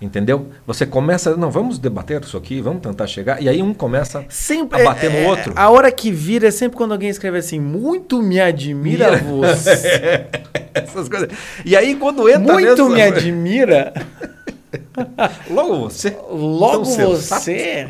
[0.02, 0.48] Entendeu?
[0.66, 3.42] Você começa, não, vamos debater isso aqui, vamos tentar chegar.
[3.44, 5.52] E aí um começa Sempre a bater é- no outro.
[5.56, 10.26] A hora que vira é sempre quando alguém escreve assim: Muito me admira você.
[10.74, 11.28] Essas coisas.
[11.66, 13.94] E aí quando entra Muito nessa- me admira.
[15.50, 16.16] Logo você.
[16.32, 17.44] Logo Então, sensato.
[17.46, 17.88] você.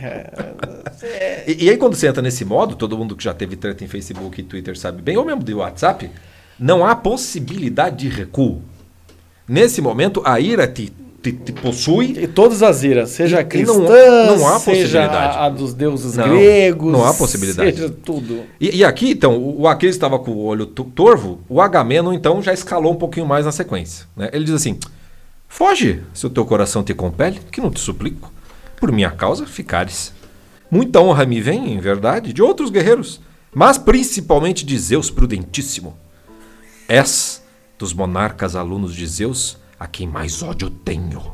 [1.48, 3.88] E, e aí quando você entra nesse modo, todo mundo que já teve treta em
[3.88, 6.10] Facebook e Twitter sabe bem, ou mesmo de WhatsApp,
[6.60, 8.62] não há possibilidade de recuo.
[9.48, 12.16] Nesse momento, a ira te, te, te possui.
[12.22, 15.38] E todas as iras, seja E- cristã, não- não há possibilidade.
[15.38, 17.76] a, dos deuses Não, gregos, não há possibilidade.
[17.76, 18.44] seja tudo.
[18.62, 22.54] E, e aqui, então, o, Aquiles estava com o olho torvo, o Agamemnon, então, já
[22.54, 24.06] escalou um pouquinho mais na sequência.
[24.16, 24.30] né?
[24.32, 24.78] Ele diz assim:
[25.52, 28.32] Foge, se o teu coração te compele, que não te suplico.
[28.78, 30.14] Por minha causa, ficares.
[30.72, 33.20] Muita honra me vem, em verdade, de outros guerreiros,
[33.54, 35.98] mas principalmente de Zeus prudentíssimo.
[36.88, 37.44] És,
[37.78, 41.34] dos monarcas alunos de Zeus, a quem mais ódio tenho.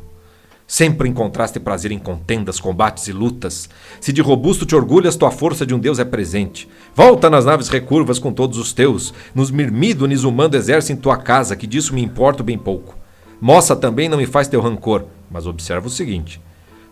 [0.66, 3.68] Sempre encontraste prazer em contendas, combates e lutas.
[4.00, 6.68] Se de robusto te orgulhas, tua força de um deus é presente.
[6.94, 9.14] Volta nas naves recurvas com todos os teus.
[9.34, 13.05] Nos mirmídones o mando exerce em tua casa, que disso me importo bem pouco.
[13.40, 16.40] Moça também não me faz teu rancor, mas observa o seguinte.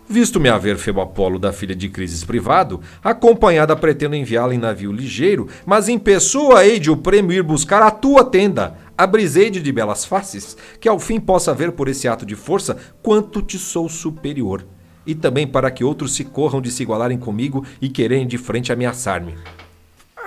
[0.07, 5.47] Visto-me haver Febo Apolo da filha de Crises privado, acompanhada pretendo enviá-la em navio ligeiro,
[5.65, 9.71] mas em pessoa hei de o prêmio ir buscar a tua tenda, a briseide de
[9.71, 13.89] belas faces, que ao fim possa ver por esse ato de força quanto te sou
[13.89, 14.63] superior,
[15.07, 18.71] e também para que outros se corram de se igualarem comigo e quererem de frente
[18.71, 19.33] ameaçar-me.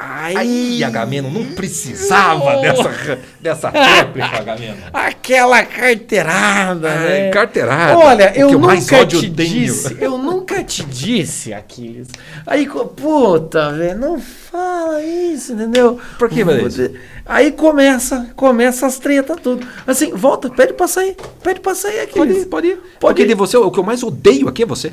[0.00, 4.76] Aí, Agamemnon, não precisava dessa, dessa réplica, Agamemnon.
[4.94, 7.30] Aquela carteirada, Ai, né?
[7.30, 7.98] carteirada.
[7.98, 9.48] Olha, eu mais nunca ódio te tenho.
[9.50, 12.08] disse, eu nunca te disse, Aquiles.
[12.46, 15.98] Aí, puta, velho, não fala isso, entendeu?
[16.18, 16.44] Por que?
[16.44, 16.94] Você-
[17.26, 19.66] Aí começa, começa as tretas, tudo.
[19.86, 22.42] Assim, volta, pede pra sair, pede pra sair, Pode Aquiles.
[22.42, 22.76] ir, pode ir.
[22.76, 23.26] Pode Porque ir.
[23.28, 24.92] de você, o que eu mais odeio aqui é você.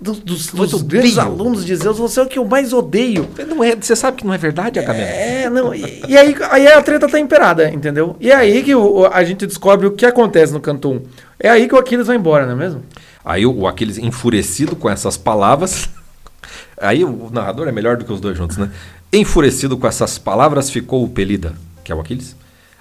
[0.00, 3.28] Dos, dos, dos grandes alunos de Zeus, você é o que eu mais odeio.
[3.46, 5.04] Não é, você sabe que não é verdade, Agamemnon?
[5.06, 5.74] É, não.
[5.74, 8.16] E, e aí, aí a treta tá imperada, entendeu?
[8.18, 11.02] E é aí que o- o- a gente descobre o que acontece no canto 1.
[11.38, 12.82] É aí que o Aquiles vai embora, não é mesmo?
[13.22, 15.90] Aí o, o Aquiles, enfurecido com essas palavras.
[16.80, 18.70] Aí o narrador é melhor do que os dois juntos, né?
[19.12, 21.52] Enfurecido com essas palavras, ficou o Pelida,
[21.84, 22.34] que é o Aquiles,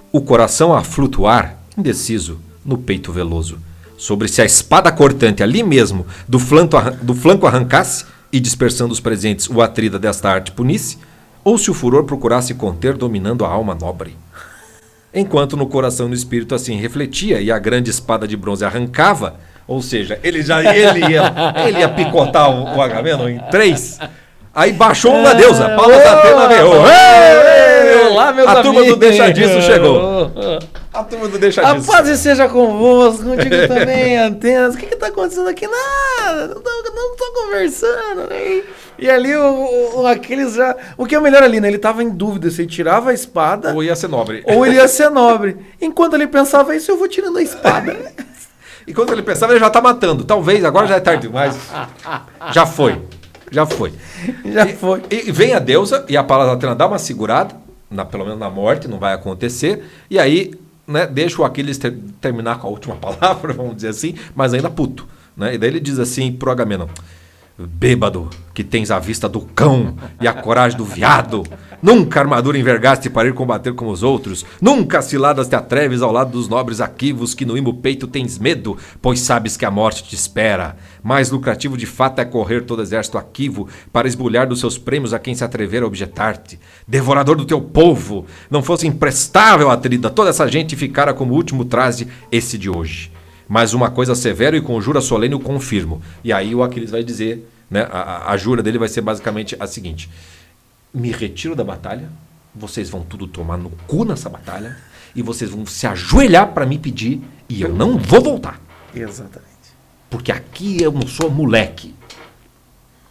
[0.10, 3.60] o coração a flutuar, indeciso, no peito veloso.
[4.00, 9.02] Sobre se a espada cortante ali mesmo do flanco, do flanco arrancasse e dispersando os
[9.02, 10.98] presentes o atrida desta arte punisse,
[11.44, 14.16] ou se o furor procurasse conter dominando a alma nobre.
[15.14, 19.36] Enquanto no coração e no espírito assim refletia e a grande espada de bronze arrancava,
[19.68, 21.34] ou seja, ele já ele ia,
[21.68, 24.00] ele ia picotar o, o Agamenon em três.
[24.56, 26.74] Aí baixou uma deusa, Paula da Atena veio.
[26.88, 29.00] Ei, ei, Olá, meus A turma do amigos.
[29.00, 30.32] Deixa Disso chegou.
[30.92, 31.88] A turma do Deixa A Disso.
[31.92, 34.74] paz seja convosco, contigo também, antenas.
[34.74, 35.68] O que que tá acontecendo aqui?
[35.68, 38.64] Nada, não tô, não tô conversando, né?
[38.98, 40.76] E ali o, o- aqueles já.
[40.98, 41.68] O que é o melhor ali, né?
[41.68, 44.44] Ele tava em dúvida se ele tirava a espada Ou ia ser nobre.
[44.48, 45.58] ou ele ia ser nobre.
[45.80, 47.96] Enquanto ele pensava isso, eu vou tirando a espada.
[48.88, 50.24] E quando ele pensava, ele já tá matando.
[50.24, 51.56] Talvez, agora já é tarde demais.
[52.52, 53.00] Já foi.
[53.52, 53.94] Já foi.
[54.44, 55.04] Já foi.
[55.12, 57.54] E vem a deusa e a Atena dá uma segurada,
[57.88, 59.84] na, pelo menos na morte, não vai acontecer.
[60.10, 60.56] E aí,
[60.90, 64.70] né, deixa o Aquiles ter- terminar com a última palavra, vamos dizer assim, mas ainda
[64.70, 65.08] puto.
[65.38, 65.54] Né?
[65.56, 66.88] E daí ele diz assim pro Agamenon:
[67.68, 71.44] Bêbado, que tens a vista do cão e a coragem do viado.
[71.82, 74.46] Nunca armadura envergaste para ir combater como os outros.
[74.62, 78.78] Nunca ciladas te atreves ao lado dos nobres aquivos que no imo peito tens medo,
[79.02, 80.78] pois sabes que a morte te espera.
[81.04, 85.20] Mais lucrativo de fato é correr todo exército aquivo para esbulhar dos seus prêmios a
[85.20, 86.58] quem se atrever a objetar-te.
[86.88, 92.08] Devorador do teu povo, não fosse imprestável, Atrida, toda essa gente ficara como último traje
[92.32, 93.12] esse de hoje.
[93.50, 96.00] Mas uma coisa severa e com jura solene eu confirmo.
[96.24, 99.66] E aí o Aquiles vai dizer, né, a, a- jura dele vai ser basicamente a
[99.66, 100.08] seguinte:
[100.94, 102.10] me retiro da batalha,
[102.54, 104.78] vocês vão tudo tomar no cu nessa batalha
[105.16, 108.62] e vocês vão se ajoelhar para me pedir e eu não vou voltar,
[108.94, 109.50] Exatamente.
[110.12, 111.96] porque aqui eu não sou moleque.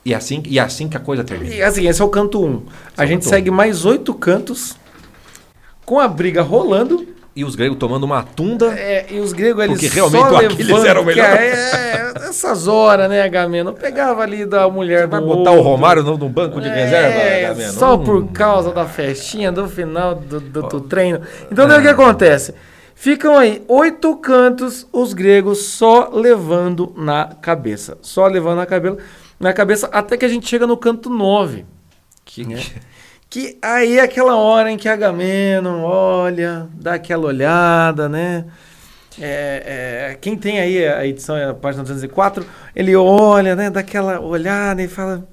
[0.05, 1.53] E assim, e assim que a coisa termina.
[1.53, 2.47] E assim, esse é o canto 1.
[2.49, 2.63] Um.
[2.97, 3.31] A é o gente canto um.
[3.31, 4.77] segue mais oito cantos
[5.85, 7.08] com a briga rolando.
[7.39, 8.73] E os gregos tomando uma tunda.
[8.77, 11.25] É, e os gregos eles Porque realmente só o Aquiles levando, era o melhor.
[11.25, 13.73] É, é, essas horas, né, Agamemnon?
[13.75, 15.71] Pegava ali da mulher Vai do botar o outro.
[15.71, 17.73] Romário no, no banco de reserva, É, Agamenon?
[17.73, 18.03] só Hum.
[18.05, 21.21] por causa da festinha do final do, do- do treino.
[21.51, 22.55] Então, daí o que acontece?
[22.95, 27.97] Ficam aí oito cantos, os gregos só levando na cabeça.
[28.03, 28.99] Só levando na, cabelo,
[29.39, 31.65] na cabeça, até que a gente chega no canto nove.
[32.25, 32.45] Que-
[33.31, 38.47] Que aí é aquela hora em que Agamemnon olha, dá aquela olhada, né?
[39.21, 43.69] É, é, quem tem aí a edição, a página 204, ele olha, né?
[43.69, 45.29] Dá aquela olhada e fala.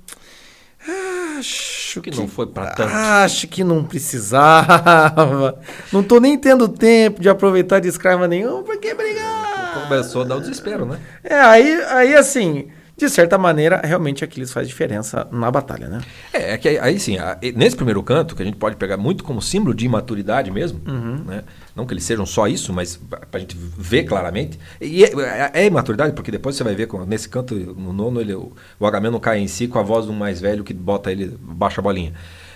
[1.38, 5.60] Acho que não foi pra tanto." Acho que não precisava.
[5.91, 9.88] Não tô nem tendo tempo de aproveitar de escrava nenhum, porque brigar.
[9.88, 10.99] Começou a dar o desespero, né?
[11.23, 16.01] É, aí, aí assim, de certa maneira, realmente Aquiles faz diferença na batalha, né?
[16.31, 18.95] É, é que aí- aí sim, a- nesse primeiro canto, que a gente pode pegar
[18.97, 20.79] muito como símbolo de imaturidade mesmo,
[21.25, 21.43] né?
[21.75, 24.58] não que eles sejam só isso, mas para a gente ver claramente.
[24.79, 28.34] E é, é- é imaturidade, porque depois você vai ver, nesse canto, no nono, ele,
[28.34, 31.38] o, o Agamemnon cai em si com a voz um mais velho que bota ele,
[31.41, 32.13] baixa a bolinha.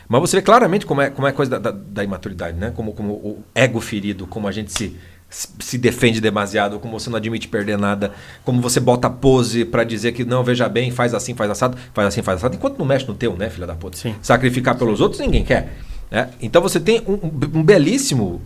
[0.08, 2.72] Mas você vê claramente como é, como é coisa da, da- da imaturidade, né?
[2.76, 4.96] Como, como o ego ferido, como a gente se,
[5.30, 8.12] se defende demasiado, como você não admite perder nada,
[8.44, 12.08] como você bota pose pra dizer que não, veja bem, faz assim, faz assado, faz
[12.08, 13.96] assim, faz assado, enquanto não mexe no teu, né, filha da puta?
[13.98, 14.16] Sim.
[14.22, 15.74] Sacrificar pelos outros ninguém quer.
[16.10, 16.30] né?
[16.42, 17.14] Então você tem um,
[17.60, 18.42] um- belíssimo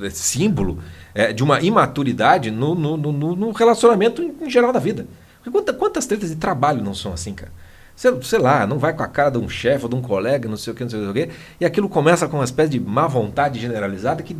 [0.00, 0.78] eh, símbolo
[1.14, 5.04] eh, de uma imaturidade no, no, no- no- relacionamento em, em geral da vida.
[5.50, 7.50] Quanta- quantas tretas de trabalho não são assim, cara?
[7.96, 10.48] Sei, sei lá, não vai com a cara de um chefe ou de um colega,
[10.48, 11.30] não sei o que, não sei o que,
[11.60, 14.36] e aquilo começa com uma espécie de má vontade generalizada que,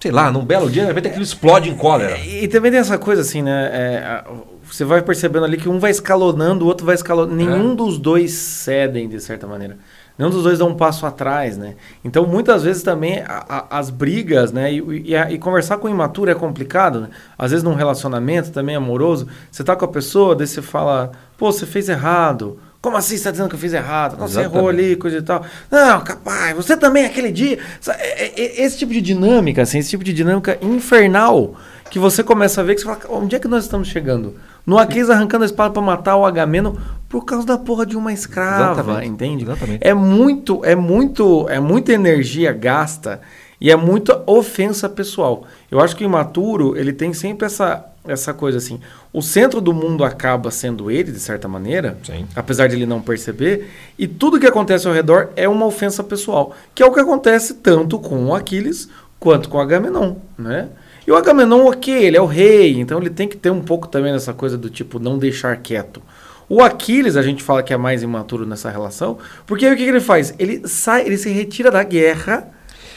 [0.00, 2.16] sei lá, num belo dia, de repente aquilo explode em cólera.
[2.18, 3.70] E, e também tem essa coisa assim, né?
[3.72, 4.24] é,
[4.64, 7.34] você vai percebendo ali que um vai escalonando, o outro vai escalonando.
[7.34, 9.76] Nenhum dos dois cedem, de certa maneira.
[10.16, 11.74] Nenhum dos dois dá um passo atrás, né?
[12.04, 14.72] Então, muitas vezes também a- a- as brigas, né?
[14.72, 17.08] E, e a- e conversar com o imaturo é complicado, né?
[17.38, 21.50] Às vezes num relacionamento também amoroso, você tá com a pessoa, daí você fala, pô,
[21.50, 22.58] você fez errado.
[22.82, 24.16] Como assim você tá dizendo que eu fiz errado?
[24.18, 25.44] Não, você errou ali, coisa e tal.
[25.70, 27.58] Não, capaz, você também aquele dia.
[27.88, 31.54] É- é- é- Esse tipo de dinâmica, assim, esse tipo de dinâmica infernal,
[31.90, 34.34] que você começa a ver que você fala, onde é que nós estamos chegando?
[34.64, 36.74] No Aquiles arrancando a espada pra matar o Agamemnon
[37.08, 39.44] por causa da porra de uma escrava, Exatamente, entende?
[39.44, 39.78] exatamente.
[39.86, 43.20] É muito, é muito, é muita energia gasta
[43.60, 45.44] e é muita ofensa pessoal.
[45.70, 48.80] Eu acho que o imaturo, ele tem sempre essa essa coisa assim.
[49.12, 52.26] O centro do mundo acaba sendo ele, de certa maneira, Sim.
[52.34, 56.54] apesar de ele não perceber, e tudo que acontece ao redor é uma ofensa pessoal,
[56.74, 58.88] que é o que acontece tanto com o Aquiles
[59.18, 60.68] quanto com o Agamenon, né?
[61.06, 63.88] E o Agamenon, ok, ele é o rei, então ele tem que ter um pouco
[63.88, 66.02] também dessa coisa do tipo não deixar quieto.
[66.48, 69.84] O Aquiles, a gente fala que é mais imaturo nessa relação, porque aí o que,
[69.84, 70.34] que ele faz?
[70.38, 72.48] Ele sai, ele se retira da guerra,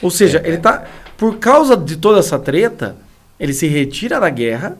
[0.02, 0.86] ou seja, ele tá
[1.18, 2.96] por causa de toda essa treta,
[3.40, 4.78] ele se retira da guerra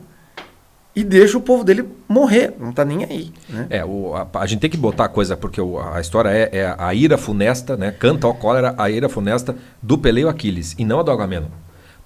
[0.94, 3.32] e deixa o povo dele morrer, não tá nem aí.
[3.48, 3.66] Né?
[3.70, 6.50] É, o, a, a gente tem que botar a coisa, porque o- a história é,
[6.58, 7.90] é a ira funesta, né?
[7.90, 11.48] Canta ao cólera a ira funesta do Peleu Aquiles, e não a do Agamemnon.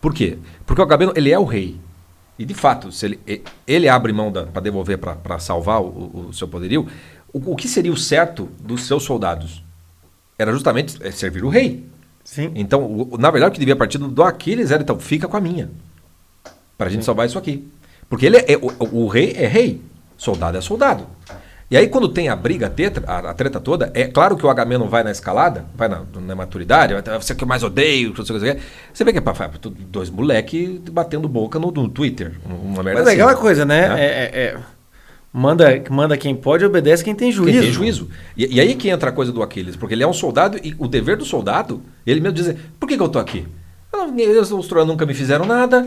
[0.00, 0.38] Por quê?
[0.64, 1.78] Porque o Agamemnon, ele é o rei.
[2.38, 3.20] E de fato, se ele,
[3.66, 6.86] ele abre mão para devolver, para salvar o, o- seu poderio,
[7.32, 9.62] o, o que seria o certo dos seus soldados?
[10.38, 11.84] Era justamente é, servir o rei.
[12.24, 12.52] Sim.
[12.54, 15.36] Então, o- na verdade, o que devia partir do, do Aquiles era, então, fica com
[15.36, 15.68] a minha.
[16.78, 17.68] Pra gente salvar isso aqui.
[18.08, 19.82] Porque ele é, o, o rei é rei,
[20.16, 21.06] soldado é soldado.
[21.70, 24.46] E aí, quando tem a briga, a treta, a, a treta toda, é claro que
[24.46, 27.62] o Agamemnon vai na escalada, vai na, na maturidade, vai, "Ah, você que eu mais
[27.62, 28.58] odeio, você quer.
[28.90, 29.50] Você vê que é pra, pra-
[29.90, 32.32] dois moleque batendo boca no, no Twitter.
[32.46, 33.20] Uma merda Mas é assim.
[33.20, 33.86] aquela coisa, né?
[33.86, 34.00] Né?
[34.00, 34.56] É, é- é-
[35.30, 37.52] manda, manda quem pode, obedece quem tem juízo.
[37.52, 38.08] Quem tem juízo.
[38.34, 40.74] E, e aí que entra a coisa do Aquiles, porque ele é um soldado e
[40.78, 43.46] o dever do soldado, ele mesmo diz, por que, que eu tô aqui?
[43.92, 45.86] Eu os troianos nunca me fizeram nada.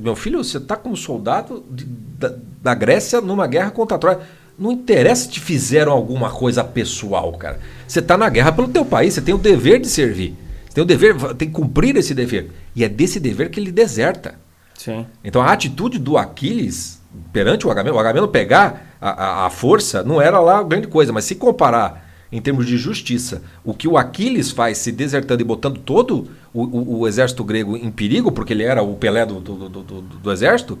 [0.00, 2.32] Meu filho, você tá como soldado de- da,
[2.62, 4.20] da Grécia numa guerra contra a Troia.
[4.58, 7.58] Não interessa se te fizeram alguma coisa pessoal, cara.
[7.88, 10.36] Você tá na guerra pelo teu país, você tem o dever de servir.
[10.66, 12.50] Você tem o dever, tem que cumprir esse dever.
[12.76, 14.34] E é desse dever que ele deserta.
[14.76, 15.06] Sim.
[15.24, 17.00] Então a atitude do Aquiles
[17.32, 21.12] perante o Agamemnon, o Agamemnon pegar a, a, a força não era lá grande coisa,
[21.12, 25.44] mas se comparar em termos de justiça, o que o Aquiles faz se desertando e
[25.44, 29.40] botando todo o, o- o exército grego em perigo, porque ele era o Pelé do,
[29.40, 30.78] do, do, do- do exército,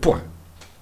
[0.00, 0.16] pô,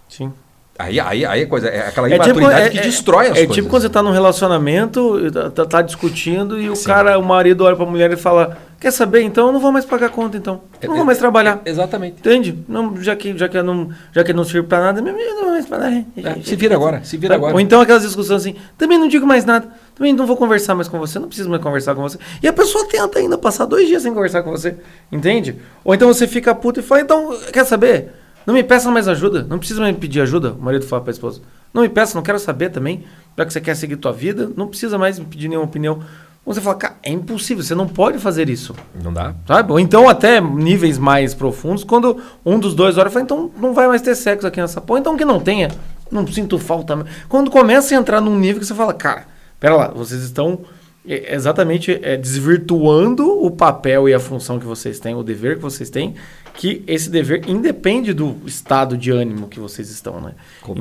[0.08, 0.32] Sim.
[0.78, 3.32] aí, aí, aí é coisa, é aquela É tipo, imaturidade é- que é- destrói as
[3.32, 3.54] é coisas.
[3.54, 7.76] tipo quando você tá num relacionamento, tá, tá- discutindo e o cara, o marido olha
[7.76, 9.22] pra mulher e fala: Quer saber?
[9.22, 10.60] Então eu não vou mais pagar a conta, então.
[10.84, 11.60] Não vou mais trabalhar.
[11.64, 12.20] Exatamente.
[12.20, 12.64] Entende?
[12.68, 15.04] Não, já, que, já, que eu não, já que eu não sirvo pra nada, eu
[15.04, 15.90] não vou mais nada.
[16.16, 17.54] É, se vira agora, se vira agora.
[17.54, 20.86] Ou então aquelas discussões assim, também não digo mais nada, também não vou conversar mais
[20.86, 22.18] com você, não preciso mais conversar com você.
[22.40, 24.76] E a pessoa tenta ainda passar dois dias sem conversar com você,
[25.10, 25.56] entende?
[25.84, 28.12] Ou então você fica puto e fala, então, quer saber?
[28.46, 31.10] Não me peça mais ajuda, não precisa mais me pedir ajuda, o marido fala pra
[31.10, 31.40] esposa.
[31.74, 33.04] Não me peça, não quero saber também,
[33.36, 36.00] já que você quer seguir tua vida, não precisa mais me pedir nenhuma opinião.
[36.48, 38.74] Você fala, cara, é impossível, você não pode fazer isso.
[39.02, 39.34] Não dá?
[39.46, 39.70] Sabe?
[39.70, 43.74] Ou então até níveis mais profundos, quando um dos dois olha e fala, então não
[43.74, 45.70] vai mais ter sexo aqui nessa porra, então que não tenha,
[46.10, 47.04] não sinto falta.
[47.28, 49.26] Quando começa a entrar num nível que você fala, cara,
[49.60, 50.60] pera lá, vocês estão
[51.06, 55.62] é, exatamente é, desvirtuando o papel e a função que vocês têm, o dever que
[55.62, 56.14] vocês têm,
[56.60, 60.32] que esse dever independe do estado de ânimo que vocês estão, né?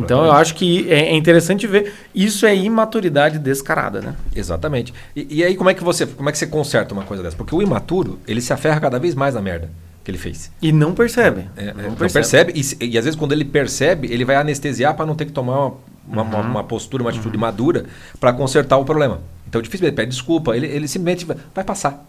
[0.03, 4.15] Então eu acho que é, é interessante ver, isso é imaturidade descarada, né?
[4.35, 4.91] Exatamente.
[5.15, 7.35] E, e aí como é que você como é que você conserta uma coisa dessa?
[7.37, 9.69] Porque o imaturo, ele se aferra cada vez mais na merda
[10.03, 10.49] que ele fez.
[10.59, 11.45] E não percebe.
[11.55, 14.35] É, não é, não percebe, e, se- e às vezes quando ele percebe, ele vai
[14.35, 15.73] anestesiar para não ter que tomar uma,
[16.07, 17.85] uma, uma- uma postura, uma atitude madura
[18.19, 19.21] para consertar o problema.
[19.47, 22.03] Então dificilmente ele pede desculpa, ele, ele simplesmente vai, vai passar.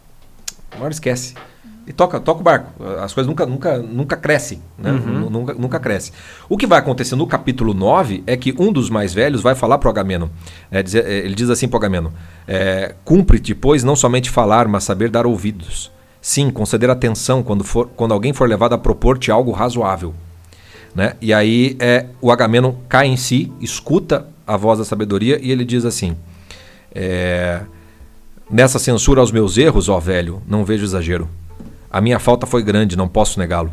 [0.75, 1.35] Uma hora esquece.
[1.89, 2.71] E toca, toca o barco.
[3.03, 4.61] As coisas nunca, nunca, nunca crescem.
[4.77, 4.93] Né?
[4.93, 6.13] Nu- Nunca, nunca cresce.
[6.49, 9.79] O que vai acontecer no capítulo 9 é que um dos mais velhos vai falar
[9.79, 10.29] para o Agamemnon.
[10.71, 12.11] É, dizer- é, ele diz assim para o Agamemnon:
[12.47, 15.91] é, Cumpre-te, pois, não somente falar, mas saber dar ouvidos.
[16.21, 20.13] Sim, conceder atenção quando, for, quando alguém for levado a propor-te algo razoável.
[20.95, 21.15] Né?
[21.23, 25.65] E aí é, o Agamemnon cai em si, escuta a voz da sabedoria e ele
[25.65, 26.15] diz assim:
[26.95, 27.61] é,
[28.51, 31.29] Nessa censura aos meus erros, ó velho, não vejo exagero.
[31.91, 33.73] A minha falta foi grande, não posso negá-lo.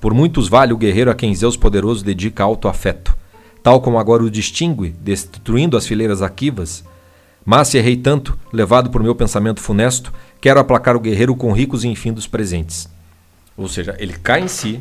[0.00, 3.16] Por muitos vale o guerreiro a quem Zeus poderoso dedica alto afeto,
[3.62, 6.84] tal como agora o distingue, destruindo as fileiras aquivas.
[7.44, 11.84] Mas se errei tanto, levado por meu pensamento funesto, quero aplacar o guerreiro com ricos
[11.84, 12.88] e infindos presentes.
[13.56, 14.80] Ou seja, ele cai em si,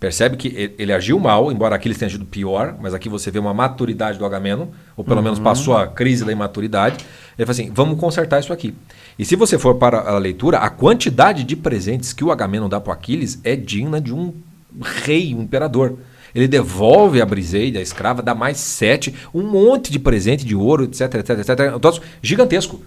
[0.00, 3.38] percebe que ele, ele agiu mal, embora Aquiles tenha agido pior, mas aqui você vê
[3.38, 7.04] uma maturidade do Agamemnon, ou pelo menos passou a crise da imaturidade.
[7.38, 8.74] Ele fala assim: vamos consertar isso aqui.
[9.18, 12.80] E se você for para a leitura, a quantidade de presentes que o Agamemnon dá
[12.80, 14.32] para Aquiles é digna de um
[15.04, 15.94] rei, um imperador.
[16.34, 20.84] Ele devolve a Briseide, a escrava, dá mais sete, um monte de presente de ouro,
[20.84, 21.74] etc, etc, etc.
[21.76, 22.82] Um troço gigantesco.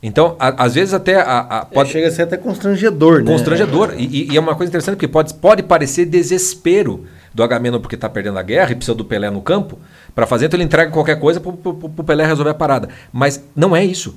[0.00, 1.90] Então, a- às vezes até a, a- Pode...
[1.90, 3.30] Chega a ser até constrangedor, né?
[3.30, 3.94] constrangedor.
[3.96, 7.94] E, e- e é uma coisa interessante porque pode, pode parecer desespero do Agamemnon porque
[7.94, 9.78] está perdendo a guerra e precisa do Pelé no campo
[10.14, 12.88] para fazer, então ele entrega qualquer coisa para o Pelé resolver a parada.
[13.12, 14.14] Mas não é isso.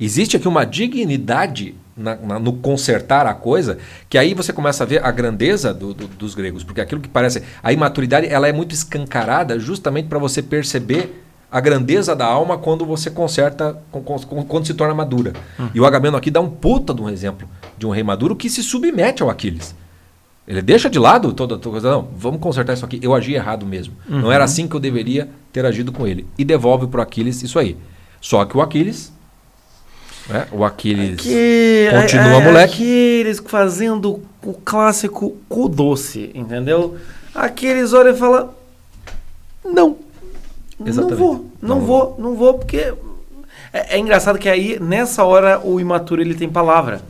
[0.00, 3.78] Existe aqui uma dignidade na- na- no consertar a coisa
[4.08, 7.08] que aí você começa a ver a grandeza do- do- dos gregos, porque aquilo que
[7.08, 12.58] parece a imaturidade ela é muito escancarada justamente para você perceber a grandeza da alma
[12.58, 13.76] quando você conserta,
[14.46, 15.32] quando se torna madura.
[15.74, 18.50] E o Agamemnon aqui dá um puta de um exemplo de um rei maduro que
[18.50, 19.74] se submete ao Aquiles.
[20.48, 22.98] Ele deixa de lado toda toda coisa, não, vamos consertar isso aqui.
[23.02, 23.94] Eu agi errado mesmo.
[24.08, 26.26] Não era assim que eu deveria ter agido com ele.
[26.38, 27.76] E devolve pro Aquiles isso aí.
[28.18, 29.12] Só que o Aquiles,
[30.26, 32.74] né, o Aquiles Que continua moleque.
[32.74, 36.96] Aqueles fazendo o clássico cu doce, entendeu?
[37.34, 38.50] Aqueles olham e falam.
[39.62, 39.98] Não.
[40.78, 41.18] Não Exatamente.
[41.18, 42.94] vou, não, Não vou, não vou, porque.
[43.70, 47.02] É, é engraçado que aí, nessa hora, o imaturo ele tem palavra.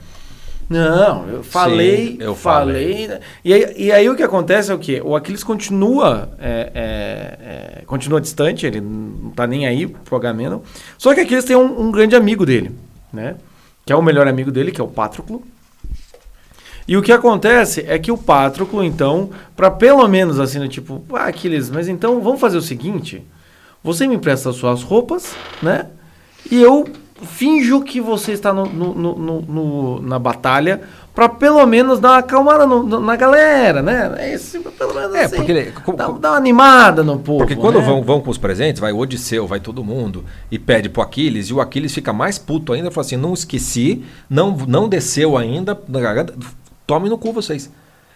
[0.69, 3.11] Não, eu falei, Sim, eu falei.
[3.43, 5.01] E aí, e aí o que acontece é o quê?
[5.03, 10.61] O Aquiles continua, é, é, é, continua distante, ele não tá nem aí pro Agamenon.
[10.99, 12.73] Só que Aquiles tem um, um grande amigo dele,
[13.11, 13.37] né?
[13.87, 15.43] Que é o melhor amigo dele, que é o Patroclo.
[16.87, 21.03] E o que acontece é que o Patroclo, então, para pelo menos assim, né, tipo,
[21.15, 23.27] ah, Aquiles, mas então vamos fazer o seguinte:
[23.83, 25.87] você me empresta as suas roupas, né?
[26.51, 26.87] E eu
[27.27, 30.81] finjo que você está no, no- no- no- na batalha
[31.15, 34.15] para pelo menos dar uma acalmada na galera, né?
[34.19, 37.39] É Esse, pelo menos É, assim, porque dá, dá uma animada no povo.
[37.41, 37.85] Porque quando né?
[37.85, 41.49] vão, vão com os presentes, vai o Odisseu, vai todo mundo e pede pro Aquiles,
[41.49, 45.75] e o Aquiles fica mais puto ainda, fala assim: não esqueci, não, não desceu ainda,
[46.87, 47.71] tome no cu vocês.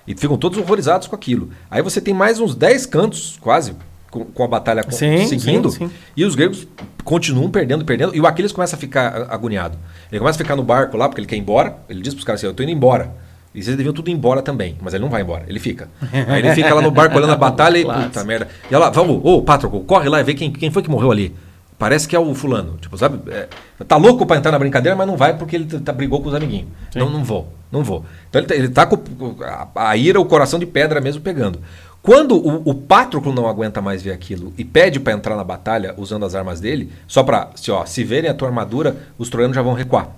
[0.06, 1.50] E ficam todos horrorizados com aquilo.
[1.70, 3.74] Aí você tem mais uns 10 cantos, quase,
[4.12, 5.94] com, com a batalha Sim, seguindo, sim, sim.
[6.14, 6.68] e os gregos
[7.02, 9.76] continuam perdendo, perdendo, e o Aquiles começa a ficar agoniado.
[10.10, 12.24] Ele começa a ficar no barco lá, porque ele quer ir embora, ele diz pros
[12.24, 13.10] caras assim: eu tô indo embora.
[13.54, 15.88] E vocês deviam tudo ir embora também, mas ele não vai embora, ele fica.
[16.28, 18.48] Aí ele fica lá no barco olhando a batalha e, puta merda.
[18.70, 21.34] E ela, vamos, ô Patroco, corre lá e vê quem, quem foi que morreu ali.
[21.78, 22.78] Parece que é o fulano.
[22.80, 23.18] Tipo, sabe?
[23.30, 23.48] É,
[23.86, 26.34] tá louco pra entrar na brincadeira, mas não vai porque ele tá, brigou com os
[26.34, 26.68] amiguinhos.
[26.94, 28.04] Não, não vou, não vou.
[28.30, 31.20] Então ele tá, ele tá com com a, a ira, o coração de pedra mesmo
[31.20, 31.58] pegando.
[32.02, 35.94] Quando o, o Patroclo não aguenta mais ver aquilo e pede pra entrar na batalha
[35.96, 39.54] usando as armas dele, só pra, se, ó, se verem a tua armadura, os troianos
[39.54, 40.08] já vão recuar.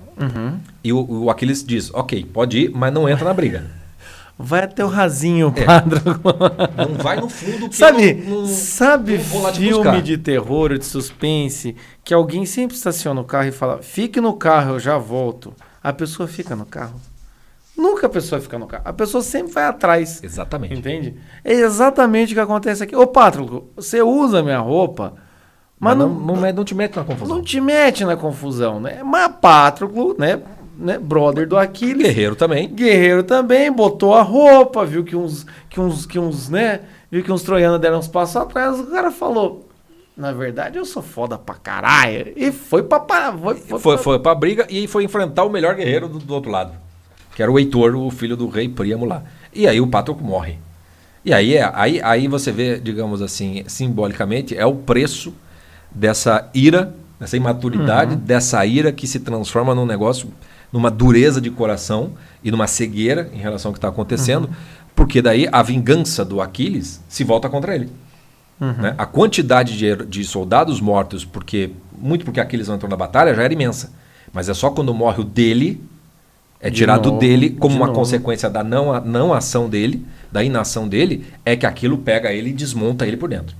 [0.82, 3.64] E o, o Aquiles diz, ok, pode ir, mas não entra na briga.
[4.36, 5.64] Vai até o rasinho, É.
[5.64, 6.32] Patroclo.
[6.76, 11.76] Não vai no fundo Sabe, não- não- sabe não filme de terror ou de suspense
[12.02, 15.54] que alguém sempre estaciona o carro e fala: "Fique no carro, eu já volto".
[15.80, 17.00] A pessoa fica no carro.
[17.76, 18.82] Nunca a pessoa fica no carro.
[18.86, 20.22] A pessoa sempre vai atrás.
[20.22, 20.74] Exatamente.
[20.74, 21.16] Entende?
[21.44, 22.94] É exatamente o que acontece aqui.
[22.94, 25.14] Ô, Patroclo, você usa minha roupa,
[25.78, 27.36] mas, Mas não, não, não, não te mete na confusão.
[27.36, 29.02] não te mete na confusão, né?
[29.04, 30.40] Mas Patroclo, né,
[30.78, 32.68] né, brother do Aquiles, Guerreiro também.
[32.68, 36.80] Guerreiro também botou a roupa, viu que uns, que uns, que uns, né?
[37.10, 39.68] Viu que uns troianos deram uns passos atrás, o cara falou:
[40.16, 42.32] Na verdade, eu sou foda pra caralho.
[42.36, 43.00] E foi pra.
[43.36, 46.34] Foi, foi, Foi, pra- foi pra briga e foi enfrentar o melhor guerreiro do, do
[46.34, 46.83] outro lado.
[47.34, 49.22] Que era o Heitor, o filho do rei Príamo lá.
[49.52, 50.58] E aí o Patroco morre.
[51.24, 55.32] E aí, é, aí, aí você vê, digamos assim, simbolicamente, é o preço
[55.90, 60.30] dessa ira, dessa imaturidade, dessa ira que se transforma num negócio,
[60.72, 62.12] numa dureza de coração
[62.42, 64.50] e numa cegueira em relação ao que está acontecendo,
[64.94, 67.90] porque daí a vingança do Aquiles se volta contra ele.
[68.60, 68.94] né?
[68.98, 73.42] A quantidade de, de soldados mortos, porque muito porque Aquiles não entrou na batalha, já
[73.42, 73.92] era imensa.
[74.32, 75.80] Mas é só quando morre o dele,
[76.64, 77.98] é De tirado novo, dele como de uma novo.
[77.98, 82.52] consequência da não, não ação dele, da inação dele, é que aquilo pega ele e
[82.52, 83.54] desmonta ele por dentro.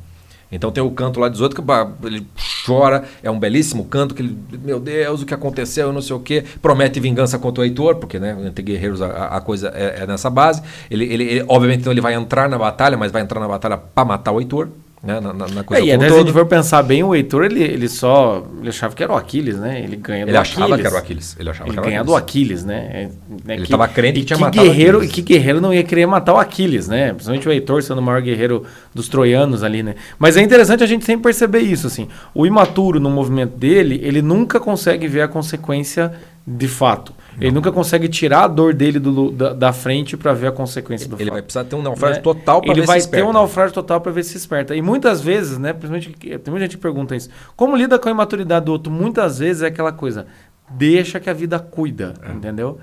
[0.51, 1.63] Então tem o canto lá 18 que
[2.07, 2.27] ele
[2.65, 6.15] chora, é um belíssimo canto que ele, meu Deus, o que aconteceu, eu não sei
[6.15, 10.03] o que, promete vingança contra o Heitor, porque né, entre guerreiros a, a coisa é,
[10.03, 10.63] é nessa base.
[10.91, 13.77] Ele, ele, ele- obviamente então ele vai entrar na batalha, mas vai entrar na batalha
[13.77, 14.69] para matar o Heitor,
[15.05, 17.03] né, na, na- na É, coisa e até um se a gente for pensar bem,
[17.03, 18.43] o Heitor, ele, ele só.
[18.61, 19.81] Ele achava que era o Aquiles, né?
[19.83, 20.57] Ele ganha do Ele Aquiles.
[20.63, 21.37] achava que era o Aquiles.
[21.39, 22.07] Ele achava Ele que era o Aquiles.
[22.07, 22.89] do Aquiles, né?
[22.93, 23.09] É,
[23.45, 25.15] né, Ele tava crente e que tinha que matado o guerreiro, Aquiles.
[25.15, 27.09] Que guerreiro não ia querer matar o Aquiles, né?
[27.13, 29.95] Principalmente o Heitor sendo o maior guerreiro dos troianos ali, né?
[30.19, 32.09] Mas é interessante a gente sempre perceber isso, assim.
[32.35, 36.13] O imaturo, no movimento dele, ele nunca consegue ver a consequência
[36.47, 37.13] de fato.
[37.41, 41.09] Ele nunca consegue tirar a dor dele do da, da frente para ver a consequência
[41.09, 42.23] do Ele fato vai precisar ter um naufrágio né?
[42.23, 43.31] total para Ele ver vai se ter esperta.
[43.31, 44.77] um naufrágio total para ver se esperta.
[44.77, 47.29] E muitas vezes, né, principalmente tem muita gente que pergunta isso.
[47.57, 48.93] Como lida com a imaturidade do outro?
[48.93, 50.27] Muitas vezes é aquela coisa,
[50.71, 52.31] deixa que a vida cuida, É.
[52.33, 52.79] entendeu?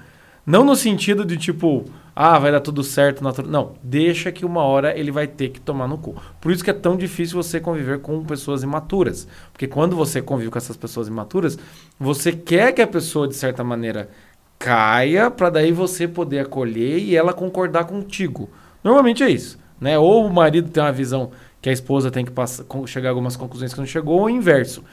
[0.46, 1.86] Não no sentido de tipo,
[2.16, 3.50] ah, vai dar tudo certo, natural.
[3.50, 6.16] Não, deixa que uma hora ele vai ter que tomar no cu.
[6.39, 9.28] Por isso que é tão difícil você conviver com pessoas imaturas.
[9.52, 11.58] Porque quando você convive com essas pessoas imaturas,
[12.00, 14.10] você quer que a pessoa, de certa maneira,
[14.60, 18.50] caia para daí você poder acolher e ela concordar contigo.
[18.84, 19.98] Normalmente é isso, né?
[19.98, 21.32] Ou o marido tem uma visão
[21.62, 24.30] que a esposa tem que passar, chegar a algumas conclusões que não chegou, ou o
[24.30, 24.84] inverso.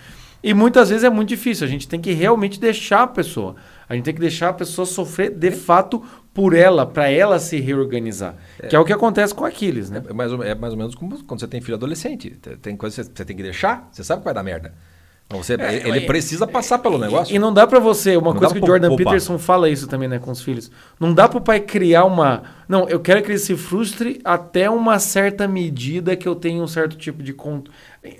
[0.42, 1.66] E muitas vezes é muito difícil.
[1.66, 3.56] A gente tem que realmente deixar a pessoa.
[3.88, 7.58] A gente tem que deixar a pessoa sofrer de fato por ela, para ela se
[7.58, 8.36] reorganizar.
[8.68, 10.02] Que é o que acontece com Aquiles, né?
[10.08, 12.30] É mais, ou, é mais ou menos como quando você tem filho adolescente.
[12.62, 14.72] Tem- coisas que você tem que deixar, você sabe que vai dar merda.
[15.26, 17.34] Então você, ele é- precisa passar pelo negócio.
[17.34, 19.06] E não dá pra você, uma Não coisa que o Jordan poupar.
[19.06, 20.70] Peterson fala isso também, né, com os filhos.
[20.98, 24.98] Não dá pro pai criar uma, não, eu quero que ele se frustre até uma
[24.98, 27.62] certa medida que eu tenha um certo tipo de con...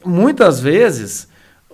[0.04, 1.28] Muitas vezes,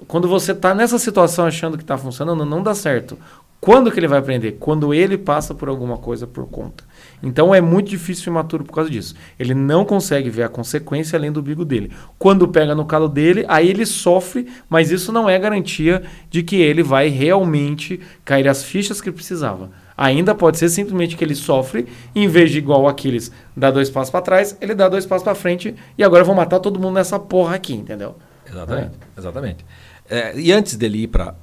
[0.06, 3.18] quando você tá nessa situação achando que tá funcionando, não dá certo.
[3.64, 4.58] Quando que ele vai aprender?
[4.60, 6.84] Quando ele passa por alguma coisa por conta.
[7.22, 9.14] Então é muito difícil o imaturo por causa disso.
[9.38, 11.90] Ele não consegue ver a consequência além do bigo dele.
[12.18, 16.56] Quando pega no calo dele, aí ele sofre, mas isso não é garantia de que
[16.56, 19.70] ele vai realmente cair as fichas que precisava.
[19.96, 23.88] Ainda pode ser simplesmente que ele sofre, em vez de igual o Aquiles dar dois
[23.88, 26.78] passos para trás, ele dá dois passos para frente e agora eu vou matar todo
[26.78, 28.16] mundo nessa porra aqui, entendeu?
[28.46, 28.90] Exatamente.
[29.16, 29.64] Exatamente.
[30.08, 31.34] É, e antes dele ir para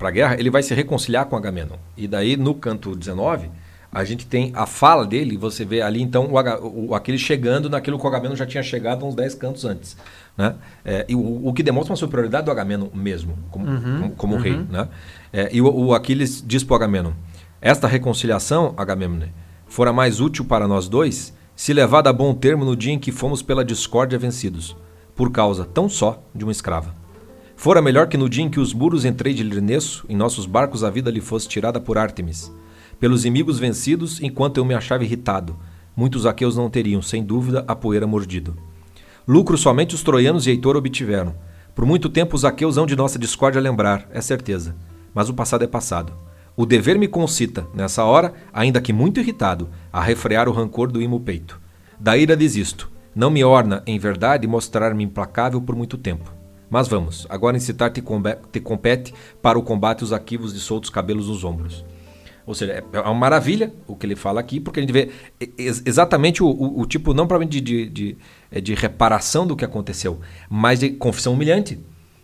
[0.00, 1.76] a guerra, ele vai se reconciliar com Agamenon.
[1.96, 3.48] E daí, no canto 19,
[3.92, 7.68] a gente tem a fala dele, você vê ali então o, H, o Aquiles chegando
[7.68, 9.96] naquilo que o Agamenon já tinha chegado uns 10 cantos antes.
[10.36, 10.54] Né?
[10.82, 14.34] É, e o, o, que demonstra uma superioridade do Agamenon mesmo, como, uhum, como, como
[14.36, 14.40] uhum.
[14.40, 14.66] rei.
[14.68, 14.88] Né?
[15.30, 17.12] É, e o, o, Aquiles diz para o Agamenon:
[17.60, 19.26] Esta reconciliação, Agamemnon,
[19.66, 23.12] fora mais útil para nós dois se levada a bom termo no dia em que
[23.12, 24.74] fomos pela discórdia vencidos,
[25.14, 27.01] por causa tão só de uma escrava.
[27.62, 30.82] Fora melhor que no dia em que os muros entrei de Lirneço, em nossos barcos
[30.82, 32.52] a vida lhe fosse tirada por Ártemis.
[32.98, 35.56] Pelos inimigos vencidos, enquanto eu me achava irritado,
[35.94, 38.56] muitos aqueus não teriam, sem dúvida, a poeira mordido.
[39.28, 41.36] Lucro somente os troianos e Heitor obtiveram.
[41.72, 44.74] Por muito tempo os aqueus hão de nossa discórdia lembrar, é certeza.
[45.14, 46.12] Mas o passado é passado.
[46.56, 51.00] O dever me concita, nessa hora, ainda que muito irritado, a refrear o rancor do
[51.00, 51.60] imo peito.
[51.96, 52.90] Da ira desisto.
[53.14, 56.41] Não me orna, em verdade, mostrar-me implacável por muito tempo.
[56.72, 58.02] Mas vamos, agora incitar te,
[58.50, 59.12] te compete
[59.42, 61.84] para o combate os arquivos de soltos cabelos nos ombros.
[62.46, 65.10] Ou seja, é, é uma maravilha o que ele fala aqui, porque a gente vê
[65.58, 68.18] exatamente o, o, o tipo, não provavelmente de, de, de,
[68.50, 70.18] é de, reparação do que aconteceu,
[70.48, 71.78] mas de confissão humilhante.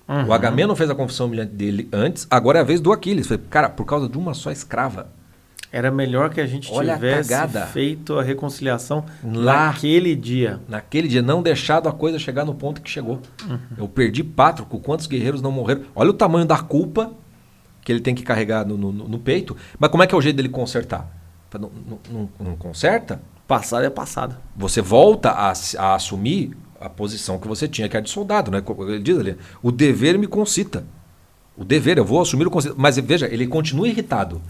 [0.08, 0.28] Uhum.
[0.28, 3.28] O Agamemnon fez a confissão humilhante dele antes, agora é a vez do Aquiles.
[3.50, 5.12] Cara, por causa de uma só escrava.
[5.70, 10.60] Era melhor que a gente Olha tivesse a feito a reconciliação Lá, naquele dia.
[10.66, 13.20] Naquele dia, não deixado a coisa chegar no ponto que chegou.
[13.46, 13.58] Uhum.
[13.76, 15.82] Eu perdi Pátroco, quantos guerreiros não morreram?
[15.94, 17.12] Olha o tamanho da culpa
[17.82, 19.56] que ele tem que carregar no, no, no peito.
[19.78, 21.08] Mas como é que é o jeito dele consertar?
[21.58, 21.70] Não,
[22.10, 23.20] não, não conserta?
[23.46, 24.36] Passado é passado.
[24.54, 28.50] Você volta a, a, assumir a posição que você tinha, que era de soldado.
[28.50, 28.62] Né?
[28.88, 30.84] Ele diz ali, o dever me concita.
[31.56, 32.74] O dever, eu vou assumir o concita.
[32.76, 34.40] Mas veja, ele continua irritado.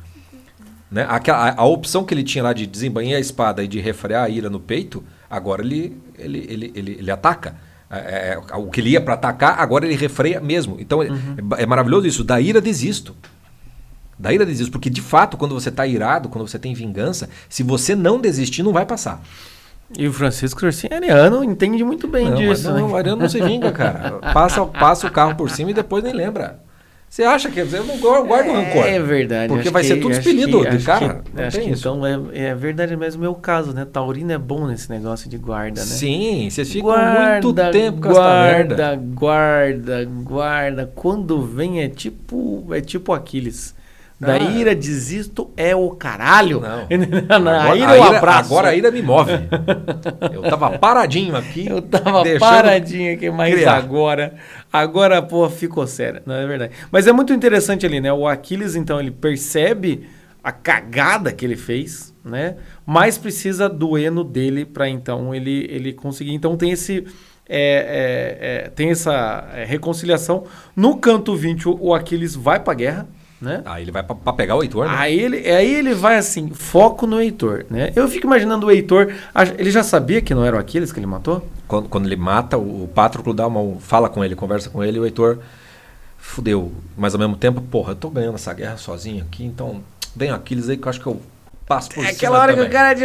[0.91, 1.03] Né?
[1.05, 4.25] A, a, a, opção que ele tinha lá de desembanhar a espada e de refrear
[4.25, 7.57] a ira no peito, agora ele, ele, ele, ele, ele ataca.
[7.91, 10.77] É, é, o que ele ia para atacar, agora ele refreia mesmo.
[10.79, 11.37] Então uhum.
[11.57, 12.25] é, é, maravilhoso isso.
[12.25, 13.15] Da ira desisto.
[14.19, 14.71] Da ira desisto.
[14.71, 18.63] Porque de fato, quando você está irado, quando você tem vingança, se você não desistir,
[18.63, 19.23] não vai passar.
[19.97, 20.61] E o Francisco
[20.91, 22.69] Ariano entende muito bem não, disso.
[22.69, 22.83] Não, né?
[22.83, 24.19] o Ariano não se vinga, cara.
[24.35, 26.61] Passa, passa o carro por cima e depois nem lembra.
[27.09, 28.85] Você acha que eu não guardo rancor?
[28.85, 29.49] É verdade.
[29.49, 31.23] Porque vai que, ser tudo expelido de cara.
[31.35, 33.87] Que, acho que então é, é verdade mesmo o meu caso, né?
[33.91, 35.87] Taurino é bom nesse negócio de guarda, né?
[35.87, 38.97] Sim, vocês ficam guarda, muito tempo com guarda, essa merda.
[39.15, 40.93] Guarda, guarda.
[40.95, 43.75] Quando vem é tipo, é tipo Aquiles.
[44.21, 44.39] Da ah.
[44.39, 46.61] ira desisto é o caralho.
[46.61, 46.89] Não.
[47.41, 48.53] Na agora, ira, a ira, abraço.
[48.53, 49.31] Agora a ira me move.
[50.35, 51.69] Eu tava paradinho aqui.
[51.69, 53.77] Eu tava paradinho aqui, mas criar.
[53.77, 54.35] agora.
[54.73, 56.23] Agora, pô, ficou sério.
[56.27, 56.73] Não é verdade.
[56.91, 58.13] Mas é muito interessante ali, né?
[58.13, 60.07] O Aquiles, então, ele percebe
[60.43, 62.57] a cagada que ele fez, né?
[62.87, 66.33] Mas precisa do eno dele para então ele, ele conseguir.
[66.33, 67.07] Então tem esse.
[67.51, 70.45] É, é, é, tem essa é, reconciliação.
[70.77, 73.09] No canto 20, o Aquiles vai pra guerra
[73.41, 73.63] né?
[73.65, 74.95] Aí ele vai para pegar o Heitor, né?
[74.97, 77.93] Aí ele, aí ele vai assim, foco no Heitor, né?
[77.95, 79.13] Eu fico imaginando o Heitor,
[79.57, 81.47] ele já sabia que não era o Aquiles que ele matou?
[81.67, 85.01] Quando, quando ele mata, o Patroclo dá uma, fala com ele, conversa com ele, e
[85.01, 85.39] o Heitor
[86.19, 86.73] fudeu.
[86.97, 89.83] Mas ao mesmo tempo, porra, eu tô ganhando essa guerra sozinho aqui, então
[90.17, 91.21] tem Aquiles aí que eu acho que eu
[91.69, 92.65] passo por é aquela hora também.
[92.65, 93.05] que o cara de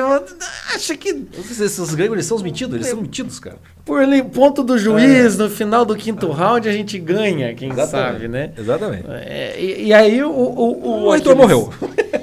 [0.73, 1.27] acha que.
[1.37, 3.57] Esses gregos eles são metidos, eles são metidos, cara.
[3.85, 5.43] Por ponto do juiz, é.
[5.43, 8.13] no final do quinto round, a gente ganha, quem Exatamente.
[8.13, 8.51] sabe, né?
[8.57, 9.03] Exatamente.
[9.09, 10.31] É, e, e, aí o.
[10.31, 11.69] O, o, o Heitor morreu.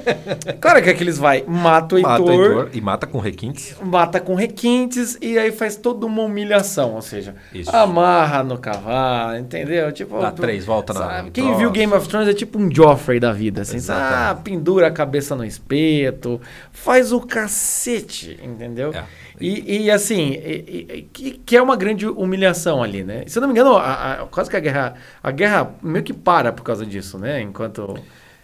[0.59, 2.11] claro que aqueles vai, mata o Heitor.
[2.11, 3.75] Mata o Heitor e mata com requintes.
[3.79, 7.75] Mata com requintes e aí faz toda uma humilhação, ou seja, Isso.
[7.75, 9.91] amarra no cavalo, entendeu?
[9.91, 11.29] Tipo, Dá três, volta na.
[11.31, 11.59] Quem troço.
[11.59, 15.35] viu Game of Thrones é tipo um Joffrey da vida, assim, ah, pendura a cabeça
[15.35, 16.41] no espeto,
[16.71, 18.91] faz o cacete, entendeu?
[18.95, 19.03] É.
[19.41, 23.23] E, e, assim, e, e, que, é uma grande humilhação ali, né?
[23.27, 26.13] Se eu não me engano, a, a, quase que a guerra, a guerra meio que
[26.13, 27.41] para por causa disso, né?
[27.41, 27.97] Enquanto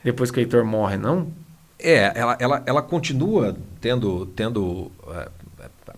[0.04, 1.28] depois que o Heitor morre, não?
[1.80, 4.26] É, ela, ela, ela continua tendo.
[4.28, 5.30] tendo uh,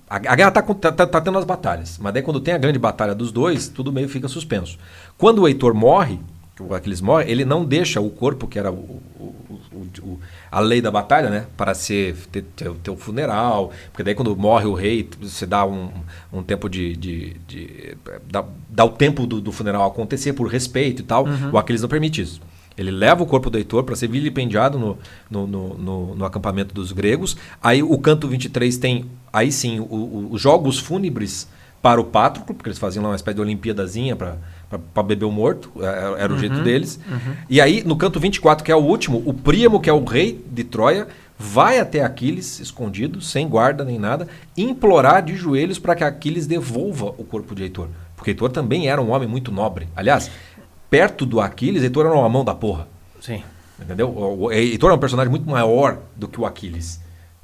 [0.10, 2.58] a, a, guerra está tá, tá, tá, tendo as batalhas, mas daí quando tem a
[2.58, 4.78] grande batalha dos dois, tudo meio fica suspenso.
[5.18, 6.20] Quando o Heitor morre,
[6.60, 9.02] o Aquiles morre, ele não deixa o corpo, que era o,
[9.74, 10.20] o,
[10.52, 11.46] a lei da batalha, né?
[11.56, 15.66] Para ser ter, ter, ter, o funeral, porque daí quando morre o rei, você dá
[15.66, 15.90] um,
[16.34, 16.96] um tempo de.
[16.96, 17.98] de, de
[18.30, 21.26] dá, dá, o tempo do, do, funeral acontecer por respeito e tal.
[21.26, 21.52] Uhum.
[21.54, 22.42] O Aquiles não permite isso.
[22.78, 24.98] Ele leva o corpo do Heitor para ser vilipendiado no,
[25.30, 27.36] no, no, no, acampamento dos gregos.
[27.62, 31.48] Aí o canto 23 tem, aí sim, o- o- os jogos fúnebres
[31.82, 34.38] para o Pátroclo, porque eles faziam lá uma espécie de Olimpíadazinha para
[35.04, 37.00] beber o morto, é- era o jeito deles.
[37.50, 40.44] E aí, no canto 24, que é o último, o Príamo, que é o rei
[40.52, 41.08] de Troia,
[41.38, 47.06] vai até Aquiles, escondido, sem guarda nem nada, implorar de joelhos para que Aquiles devolva
[47.18, 47.88] o corpo de Heitor.
[48.16, 49.88] Porque Heitor também era um homem muito nobre.
[49.96, 50.30] Aliás,
[50.90, 52.88] perto do Aquiles, Heitor era uma mão da porra.
[53.22, 53.42] Sim.
[53.82, 54.10] Entendeu?
[54.10, 57.00] O Heitor é um personagem muito maior do que o Aquiles.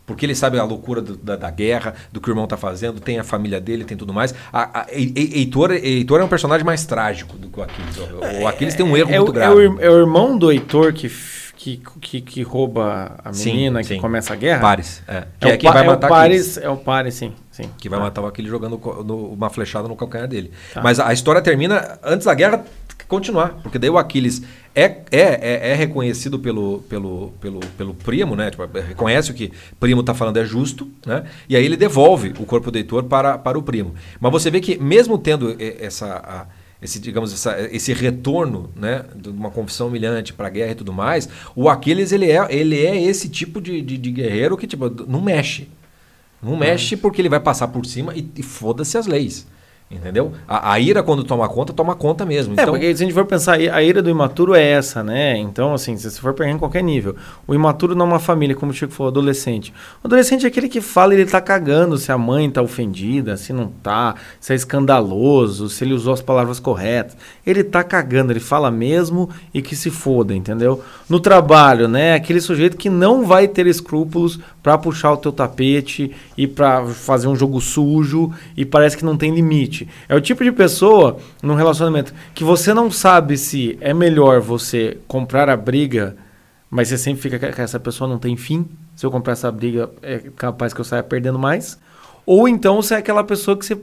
[0.06, 3.00] Porque ele sabe a loucura do- da, da guerra, do que o irmão tá fazendo,
[3.00, 4.36] tem a família dele, tem tudo mais.
[4.54, 7.98] A, a, He- He- Heitor, Heitor é um personagem mais trágico do que o Aquiles.
[7.98, 9.68] O, o Aquiles tem um erro é, muito o, é, grave.
[9.68, 11.10] o, é o irmão do Heitor que,
[11.58, 14.00] que, que, que rouba a Sim, menina, que sim.
[14.00, 14.62] começa a guerra?
[14.62, 15.02] Pares.
[15.08, 15.24] É.
[15.40, 16.58] Que É, é, o, quem vai é o matar Pares, Aquiles.
[16.66, 17.34] é o Pares, sim.
[17.50, 17.70] sim.
[17.78, 20.52] Que vai matar o Aquiles jogando no- uma flechada no calcanhar dele.
[20.72, 20.84] Tá.
[20.84, 22.64] Mas a história termina antes da guerra
[23.08, 23.60] continuar.
[23.64, 24.42] Porque daí o Aquiles
[24.74, 28.52] é, é, é, é reconhecido pelo, pelo, pelo, pelo primo, né?
[28.52, 31.24] Tipo, reconhece o que o primo está falando é justo, né?
[31.48, 33.94] E aí ele devolve o corpo do Heitor para, para o primo.
[34.20, 36.16] Mas você vê que mesmo tendo essa...
[36.16, 40.76] a- esse, digamos, essa- esse retorno né, de uma confissão humilhante para a guerra e
[40.76, 44.68] tudo mais, o Aquiles ele é, ele é esse tipo de, de, de guerreiro que
[44.68, 45.68] tipo, não mexe.
[46.44, 49.48] Não mexe porque ele vai passar por cima e, e foda-se as leis.
[49.96, 50.34] Entendeu?
[50.48, 52.54] A, a ira, quando toma conta, toma conta mesmo.
[52.54, 55.38] É, Então, porque se a gente for pensar, a ira do imaturo é essa, né?
[55.38, 57.16] Então, assim, se você for pegar em qualquer nível,
[57.48, 59.74] o imaturo não é uma família, como o Chico falou, adolescente.
[60.04, 63.38] O adolescente é aquele que fala e ele tá cagando se a mãe tá ofendida,
[63.38, 67.18] se não tá, se é escandaloso, se ele usou as palavras corretas.
[67.46, 70.84] Ele tá cagando, ele fala mesmo e que se foda, entendeu?
[71.10, 72.16] No trabalho, né?
[72.16, 77.28] Aquele sujeito que não vai ter escrúpulos pra puxar o teu tapete e pra fazer
[77.28, 79.85] um jogo sujo e parece que não tem limite.
[80.08, 84.98] É o tipo de pessoa num relacionamento que você não sabe se é melhor você
[85.08, 86.16] comprar a briga,
[86.70, 88.68] mas você sempre fica que essa pessoa não tem fim.
[88.96, 91.80] Se eu comprar essa briga, é capaz que eu saia perdendo mais.
[92.26, 93.78] Ou então você é aquela pessoa que você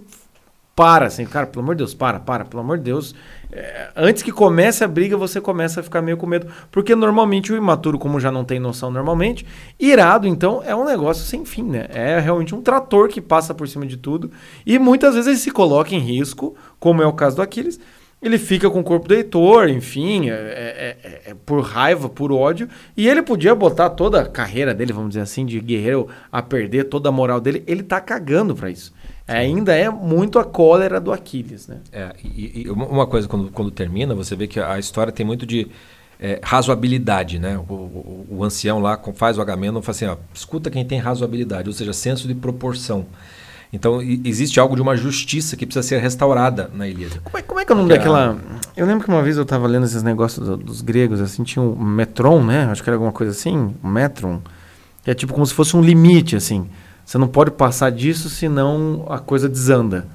[0.74, 3.14] para, assim, cara, pelo amor de Deus, para, para, pelo amor de Deus.
[3.52, 6.46] É, antes que comece a briga, você começa a ficar meio com medo.
[6.70, 9.44] Porque normalmente o imaturo, como já não tem noção normalmente,
[9.78, 11.86] irado, então, é um negócio sem fim, né?
[11.90, 14.30] É realmente um trator que passa por cima de tudo.
[14.64, 17.78] E muitas vezes ele se coloca em risco, como é o caso do Aquiles.
[18.22, 22.30] Ele fica com o corpo do Heitor, enfim, é, é- é- é por raiva, por
[22.30, 22.68] ódio.
[22.96, 26.84] E ele podia botar toda a carreira dele, vamos dizer assim, de guerreiro a perder,
[26.84, 27.64] toda a moral dele.
[27.66, 28.94] Ele tá cagando pra isso.
[29.26, 31.78] Ainda é muito a cólera do Aquiles, né?
[31.92, 35.46] É, e, e uma coisa, quando, quando termina, você vê que a história tem muito
[35.46, 35.68] de
[36.20, 37.58] é, razoabilidade, né?
[37.68, 40.98] O, o- o ancião lá faz o Agamemnon e fala assim, ó, escuta quem tem
[40.98, 43.06] razoabilidade, ou seja, senso de proporção.
[43.72, 47.20] Então, existe algo de uma justiça que precisa ser restaurada na Ilíada.
[47.24, 48.36] Como é, como é que é o nome Que daquela.
[48.76, 51.62] Eu lembro que uma vez eu tava lendo esses negócios do- dos gregos, assim, tinha
[51.62, 52.64] um metron, né?
[52.70, 54.42] Acho que era alguma coisa assim, um metron.
[55.02, 56.68] Que é tipo como se fosse um limite, assim.
[57.04, 60.06] Você não pode passar disso, senão a coisa desanda.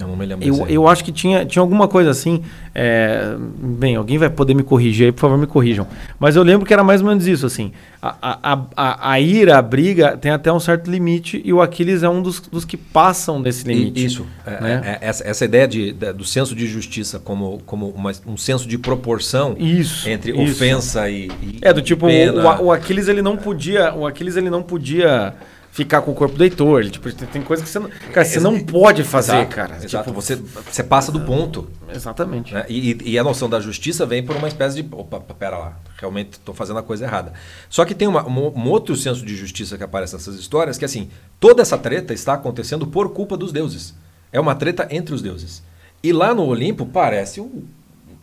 [0.00, 0.46] Eu não me lembro.
[0.48, 2.42] Eu, eu acho que tinha, tinha alguma coisa assim.
[2.74, 5.86] é, bem, alguém vai poder me corrigir aí, por favor, me corrijam.
[6.18, 7.72] Mas eu lembro que era mais ou menos isso, assim.
[8.00, 12.02] A, a, a- a, ira, a briga, tem até um certo limite e o Aquiles
[12.02, 14.02] é um dos, dos que passam desse E- limite.
[14.06, 14.26] Isso.
[14.46, 14.98] É- né?
[15.02, 18.66] é- essa, essa ideia de, da- do senso de justiça como, como uma- um senso
[18.66, 20.08] de proporção Isso.
[20.08, 20.40] entre isso.
[20.54, 23.92] ofensa e, e- É, do e tipo, o, o Aquiles ele não podia.
[23.94, 25.34] O Aquiles ele não podia
[25.72, 26.80] ficar com o corpo do Heitor.
[26.82, 27.88] Ele, tipo, tem, coisa que você não.
[28.12, 29.76] Cara, você não pode fazer, Exato, cara.
[29.82, 30.04] Exato.
[30.10, 31.68] Tipo, você, você passa do ponto.
[31.92, 32.54] Exatamente.
[32.54, 32.64] né?
[32.68, 34.88] E, e- e a noção da justiça vem por uma espécie de.
[34.94, 37.32] Opa, pera lá, realmente estou fazendo a coisa errada.
[37.68, 40.84] Só que tem uma- um, um outro senso de justiça que aparece nessas histórias, que
[40.84, 41.08] assim,
[41.40, 43.94] toda essa treta está acontecendo por culpa dos deuses.
[44.30, 45.62] É uma treta entre os deuses.
[46.02, 47.64] E lá no Olimpo parece o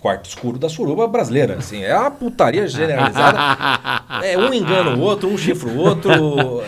[0.02, 1.56] quarto escuro da suruba brasileira.
[1.60, 3.38] Assim, é uma putaria generalizada.
[4.24, 6.12] É um engana o outro, um chifra o outro.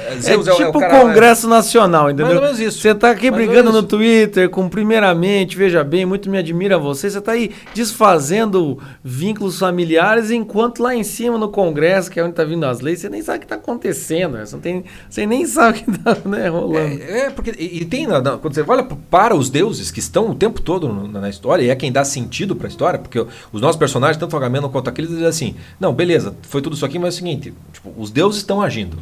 [0.08, 2.28] É Zeus tipo o cara- Congresso Nacional, entendeu?
[2.28, 2.80] Mais ou menos isso.
[2.80, 3.84] Você tá aqui Mais brigando no.
[3.84, 7.10] Twitter com primeiramente, veja bem, muito me admira você.
[7.10, 12.34] Você tá aí desfazendo vínculos familiares, enquanto lá em cima no Congresso, que é onde
[12.34, 14.38] tá vindo as leis, você nem sabe o que tá acontecendo.
[14.38, 14.46] né?
[14.46, 17.02] Você, tem, você nem sabe o que tá né, rolando.
[17.02, 20.00] É, é, porque e, e tem na- na- quando você olha para os deuses que
[20.00, 23.21] estão o tempo todo na história e é quem dá sentido para a história, porque
[23.22, 26.76] o- os nossos personagens, tanto o Agamemnon quanto aqueles, dizem assim: não, beleza, foi tudo
[26.76, 28.98] isso aqui, mas é o seguinte, tipo, os deuses estão agindo.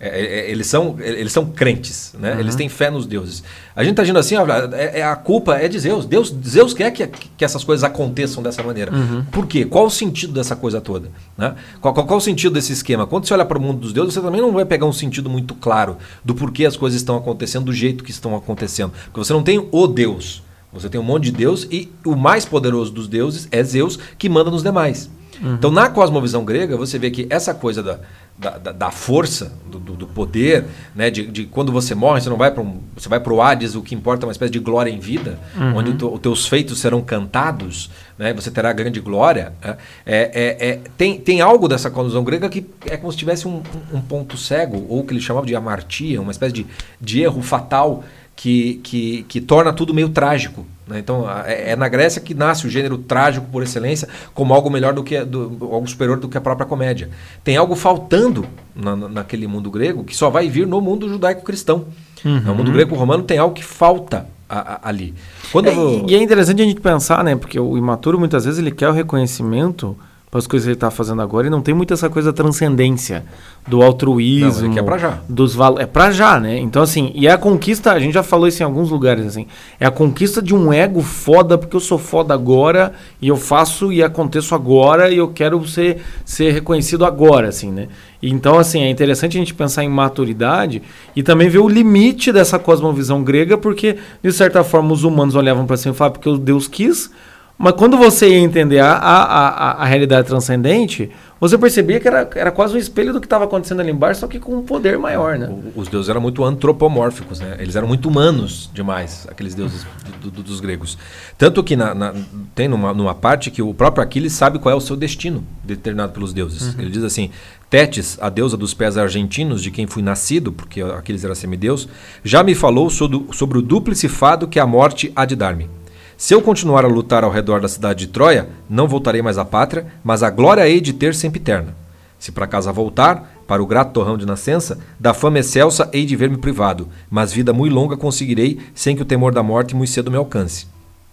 [0.00, 2.36] É, é, é, eles, são, é, eles são crentes, né?
[2.38, 3.42] Eles têm fé nos deuses.
[3.74, 4.44] A gente está agindo assim, ó,
[4.74, 6.04] é, é- a culpa é de Zeus.
[6.04, 8.92] Deus, Zeus quer que, que essas coisas aconteçam dessa maneira.
[9.30, 9.64] Por quê?
[9.64, 11.08] Qual o sentido dessa coisa toda?
[11.38, 11.54] Né?
[11.80, 13.06] Qual, qual, qual o sentido desse esquema?
[13.06, 15.30] Quando você olha para o mundo dos deuses, você também não vai pegar um sentido
[15.30, 18.92] muito claro do porquê as coisas estão acontecendo do jeito que estão acontecendo.
[19.06, 20.42] Porque você não tem o Deus.
[20.74, 24.28] Você tem um monte de Deus e o mais poderoso dos deuses é Zeus, que
[24.28, 25.08] manda nos demais.
[25.42, 27.98] Então, na cosmovisão grega, você vê que essa coisa da,
[28.38, 30.64] da, da- da força, do, do- poder,
[30.94, 33.42] né, de, de quando você morre, você não vai para um, você vai para o
[33.42, 35.40] Hades, o que importa é uma espécie de glória em vida,
[35.74, 39.52] onde o teu- os teus feitos serão cantados, né, você terá grande glória.
[39.62, 39.76] né?
[40.06, 43.60] É, é- é- tem, tem algo dessa cosmovisão grega que é como se tivesse um,
[43.92, 46.66] um- ponto cego, ou que eles chamavam de amartia, uma espécie de,
[47.00, 48.04] de erro fatal
[48.44, 50.66] que, que, que torna tudo meio trágico.
[50.86, 50.98] né?
[50.98, 54.92] Então, é, é na Grécia que nasce o gênero trágico por excelência como algo melhor
[54.92, 57.08] do que do, algo superior do que a própria comédia.
[57.42, 58.44] Tem algo faltando
[58.76, 61.86] na, na- naquele mundo grego que só vai vir no mundo judaico-cristão.
[62.22, 65.14] No mundo grego-romano tem algo que falta a- a- ali.
[65.50, 67.34] Quando É, eu- e- e é interessante a gente pensar, né?
[67.34, 69.96] Porque o imaturo muitas vezes ele quer o reconhecimento
[70.34, 72.36] para as coisas que ele está fazendo agora e não tem muito essa coisa da
[72.36, 73.24] transcendência,
[73.68, 74.66] do altruísmo.
[74.66, 75.20] Não, quer pra já.
[75.28, 76.58] Dos val é pra já, né?
[76.58, 79.46] Então, assim, e é a conquista, a gente já falou isso em alguns lugares, assim,
[79.78, 83.92] é a conquista de um ego foda, porque eu sou foda agora e eu faço
[83.92, 87.86] e aconteço agora e eu quero ser, ser reconhecido agora, assim, né?
[88.20, 90.82] Então, assim, é interessante a gente pensar em maturidade
[91.14, 95.64] e também ver o limite dessa cosmovisão grega, porque, de certa forma, os humanos olhavam
[95.64, 97.08] para cima e falavam porque o Deus quis,
[97.56, 102.28] mas quando você ia entender a, a, a, a realidade transcendente, você percebia que era,
[102.34, 104.98] era quase um espelho do que estava acontecendo ali embaixo, só que com um poder
[104.98, 105.46] maior, né?
[105.48, 107.56] O- Os deuses eram muito antropomórficos, né?
[107.60, 109.86] Eles eram muito humanos demais, aqueles deuses
[110.20, 110.96] do- do- dos gregos.
[111.38, 112.14] Tanto que na- na-
[112.54, 116.12] tem numa, numa parte que o próprio Aquiles sabe qual é o seu destino, determinado
[116.12, 116.74] pelos deuses.
[116.78, 117.30] Ele diz assim:
[117.70, 121.88] Tétis, a deusa dos pés argentinos, de quem fui nascido, porque Aquiles era semideus,
[122.24, 125.68] já me falou sobre, o- sobre o dúplice fado que a morte há de dar-me.
[126.16, 129.44] Se eu continuar a lutar ao redor da cidade de Troia, não voltarei mais à
[129.44, 131.74] pátria, mas a glória hei de ter sempre eterna.
[132.18, 136.16] Se para casa voltar, para o grato torrão de nascença, da fama excelsa hei de
[136.16, 140.10] ver-me privado, mas vida muito longa conseguirei, sem que o temor da morte muito cedo
[140.10, 140.66] me alcance.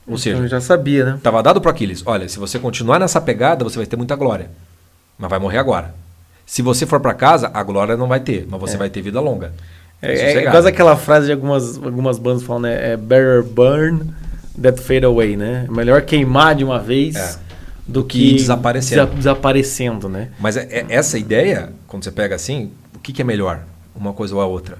[0.08, 1.16] Ou Então seja, já sabia, né?
[1.18, 4.50] estava dado para Aquiles, olha, se você continuar nessa pegada, você vai ter muita glória,
[5.18, 5.94] mas vai morrer agora.
[6.46, 9.20] Se você for para casa, a glória não vai ter, mas você vai ter vida
[9.20, 9.54] longa.
[10.02, 12.94] É, é quase aquela frase de algumas, algumas bandas falam, né?
[12.94, 14.02] É better burn
[14.60, 15.66] than fade away, né?
[15.70, 17.36] Melhor queimar de uma vez É.
[17.88, 19.06] do Que que desaparecendo.
[19.06, 20.30] desa- desaparecendo, né?
[20.40, 23.62] Mas é- é- essa ideia, quando você pega assim, o que, que é melhor?
[23.96, 24.78] Uma coisa ou a outra?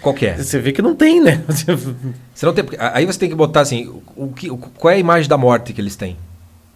[0.00, 0.36] Qual é?
[0.36, 1.42] Você vê que não tem, né?
[2.34, 5.28] Você não tem, aí você tem que botar assim, o, que, qual é a imagem
[5.28, 6.16] da morte que eles têm?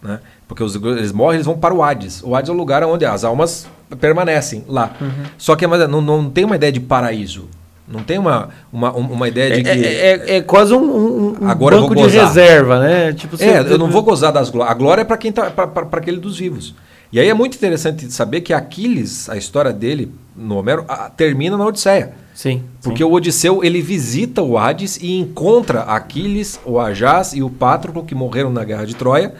[0.01, 0.19] Né?
[0.45, 2.21] Porque os, eles morrem, eles vão para o Hades.
[2.21, 3.65] O Hades é o lugar onde as almas
[4.01, 4.93] permanecem lá.
[5.37, 7.47] Só que mas não, não tem uma ideia de paraíso.
[7.87, 9.69] Não tem uma, uma, uma ideia É, de que...
[9.69, 13.11] é- é- é quase um, um- Agora banco de reserva, né?
[13.13, 14.71] Tipo, É, eu não vou gozar das glórias.
[14.73, 16.73] A glória é para quem tá para aquele dos vivos.
[17.11, 21.57] E aí é muito interessante saber que Aquiles, a história dele no Homero, a- termina
[21.57, 22.13] na Odisseia.
[22.33, 22.63] Sim.
[22.81, 28.03] Porque o Odisseu ele visita o Hades e encontra Aquiles, o Ajás e o Pátroclo
[28.03, 29.33] que morreram na guerra de Troia.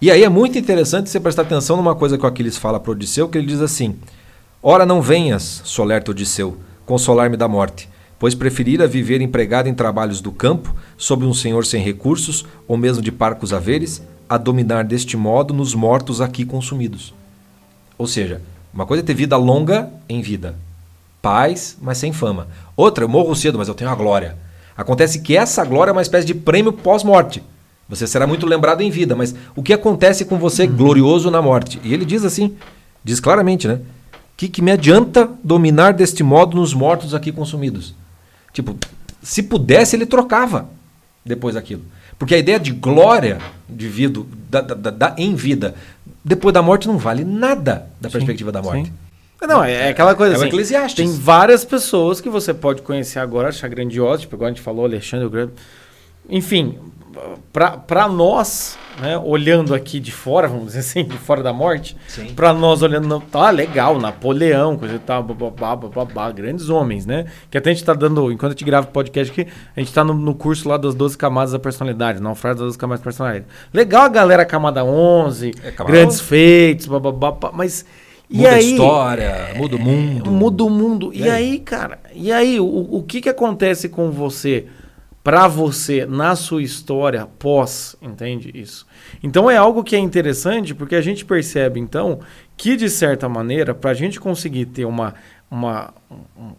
[0.00, 2.90] E aí é muito interessante você prestar atenção numa coisa que o Aquiles fala para
[2.90, 3.94] Odisseu, que ele diz assim:
[4.60, 10.30] Ora não venhas, solerto Odisseu, consolar-me da morte, pois preferira viver empregado em trabalhos do
[10.30, 15.52] campo, sob um senhor sem recursos, ou mesmo de parcos haveres, a dominar deste modo
[15.52, 17.12] nos mortos aqui consumidos.
[17.98, 18.40] Ou seja,
[18.72, 20.56] uma coisa é ter vida longa em vida,
[21.20, 22.48] paz, mas sem fama.
[22.76, 24.36] Outra, eu morro cedo, mas eu tenho a glória.
[24.76, 27.42] Acontece que essa glória é uma espécie de prêmio pós-morte.
[27.88, 31.78] Você será muito lembrado em vida, mas o que acontece com você glorioso na morte?
[31.84, 32.56] E ele diz assim,
[33.04, 33.80] diz claramente, né?
[34.42, 37.94] Que, que me adianta dominar deste modo nos mortos aqui consumidos?
[38.52, 38.76] Tipo,
[39.22, 40.68] se pudesse, ele trocava
[41.24, 41.82] depois daquilo.
[42.18, 43.38] Porque a ideia de glória
[43.68, 44.20] de vida,
[44.50, 45.76] da, da- da- em vida,
[46.24, 48.86] depois da morte não vale nada da perspectiva da morte.
[48.88, 49.46] Sim.
[49.46, 50.46] Não, é, é aquela coisa É assim.
[50.48, 50.96] Eclesiastes.
[50.96, 54.84] Tem várias pessoas que você pode conhecer agora, achar grandiosas, tipo, igual a gente falou,
[54.84, 55.52] Alexandre o Grande.
[56.28, 56.78] Enfim,
[57.52, 61.96] para nós, né, olhando aqui de fora, vamos dizer assim, de fora da morte,
[62.34, 65.24] para nós olhando, tá legal, Napoleão, coisa e tal,
[66.34, 67.26] grandes homens, né?
[67.50, 69.92] Que até a gente tá dando, enquanto a gente grava o podcast aqui, a gente
[69.92, 73.00] tá no, no curso lá das 12 camadas da personalidade, não frase das 12 camadas
[73.00, 73.46] da personalidade.
[73.72, 76.24] Legal a galera camada 11, É, camada grandes 11.
[76.24, 77.84] feitos, bababá, pá, mas
[78.30, 80.30] e Muda a aí, história, muda o mundo.
[80.30, 81.10] Muda o mundo.
[81.12, 81.30] E, E aí?
[81.52, 81.58] aí?
[81.58, 81.98] cara?
[82.14, 84.66] E aí, o, o que que acontece com você,
[85.22, 88.86] pra você, na sua história pós, entende isso?
[89.22, 92.20] Então é algo que é interessante, porque a gente percebe, então,
[92.56, 95.14] que de certa maneira, pra gente conseguir ter uma,
[95.50, 95.92] uma,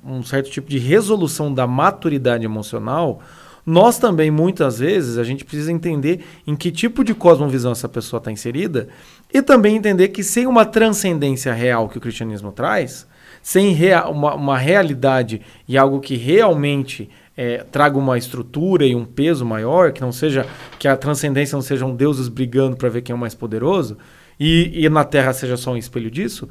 [0.06, 3.22] um, um certo tipo de resolução da maturidade emocional,
[3.66, 8.18] nós também, muitas vezes, a gente precisa entender em que tipo de cosmovisão essa pessoa
[8.18, 8.90] está inserida
[9.34, 13.08] e também entender que sem uma transcendência real que o cristianismo traz,
[13.42, 19.06] sem rea- uma, uma realidade e algo que realmente eh, traga uma estrutura e um
[19.06, 20.46] peso maior, que não seja
[20.78, 23.98] que a transcendência não sejam deuses brigando para ver quem é o mais poderoso,
[24.40, 26.48] e, e na Terra seja só um espelho disso,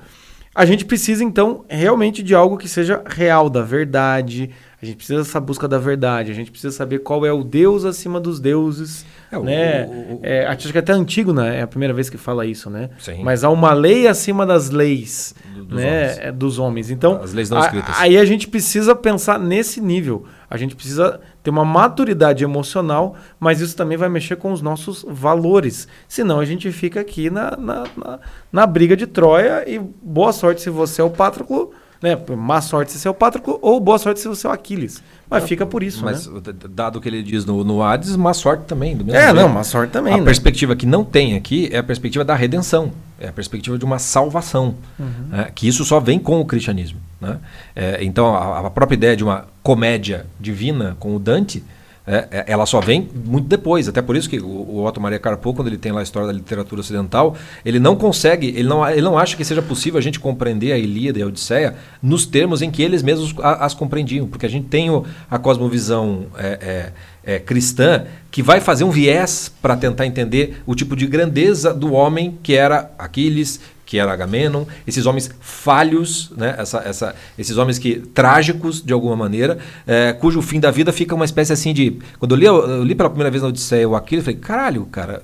[0.55, 4.51] a gente precisa então realmente de algo que seja real, da verdade.
[4.83, 6.31] A gente precisa dessa busca da verdade.
[6.31, 9.07] A gente precisa saber qual é o Deus acima dos deuses.
[9.31, 9.87] É, né?
[9.87, 11.61] o- o- É, acho que é até antigo, né?
[11.61, 12.91] É a primeira vez que fala isso, né?
[12.99, 13.23] Sim.
[13.23, 15.87] Mas há uma lei acima das leis Do- dos né?
[16.03, 16.19] homens.
[16.19, 16.91] É, dos homens.
[16.91, 17.95] Então, As leis não a- escritas.
[17.99, 20.27] aí a gente precisa pensar nesse nível.
[20.53, 25.03] A gente precisa ter uma maturidade emocional, mas isso também vai mexer com os nossos
[25.09, 25.89] valores.
[26.07, 28.19] Senão a gente fica aqui na, na, na,
[28.53, 31.73] na briga de Troia e boa sorte se você é o Pátroclo,
[32.03, 32.19] né?
[32.37, 35.03] Má sorte se você é o Pátroclo ou boa sorte se você é o Aquiles.
[35.31, 36.43] Mas fica por isso, Mas né?
[36.69, 38.95] dado o que ele diz no, no Hades, má sorte também.
[38.95, 39.37] Do mesmo É, jeito.
[39.37, 40.25] não, má sorte também, A né?
[40.25, 43.99] perspectiva que não tem aqui é a perspectiva da redenção, é a perspectiva de uma
[43.99, 45.07] salvação, Uhum.
[45.31, 45.51] né?
[45.55, 47.01] que isso só vem com o cristianismo.
[47.23, 47.39] Né?
[47.77, 51.63] É, então, a, a própria ideia de uma comédia divina com o Dante,
[52.05, 53.89] é, é, ela só vem muito depois.
[53.89, 56.27] Até por isso que o, o Otto Maria Carpo, quando ele tem lá a história
[56.27, 60.03] da literatura ocidental, ele não consegue, ele não, ele não acha que seja possível a
[60.03, 63.73] gente compreender a Ilíada e a Odisseia nos termos em que eles mesmos a- as
[63.73, 64.27] compreendiam.
[64.27, 66.93] Porque a gente tem o- a cosmovisão é,
[67.25, 71.73] é, é, cristã que vai fazer um viés para tentar entender o tipo de grandeza
[71.73, 73.61] do homem que era Aquiles,
[73.93, 76.55] que era Agamenon, esses homens falhos, né?
[76.57, 81.15] essa, essa, esses homens que trágicos de alguma maneira, é, cujo fim da vida fica
[81.15, 81.99] uma espécie assim de.
[82.19, 84.87] Quando eu li, eu li pela primeira vez na Odisseia o Aquiles, eu falei, caralho,
[84.87, 85.23] cara,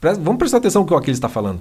[0.00, 1.60] vamos prestar atenção no que o Aquiles está falando.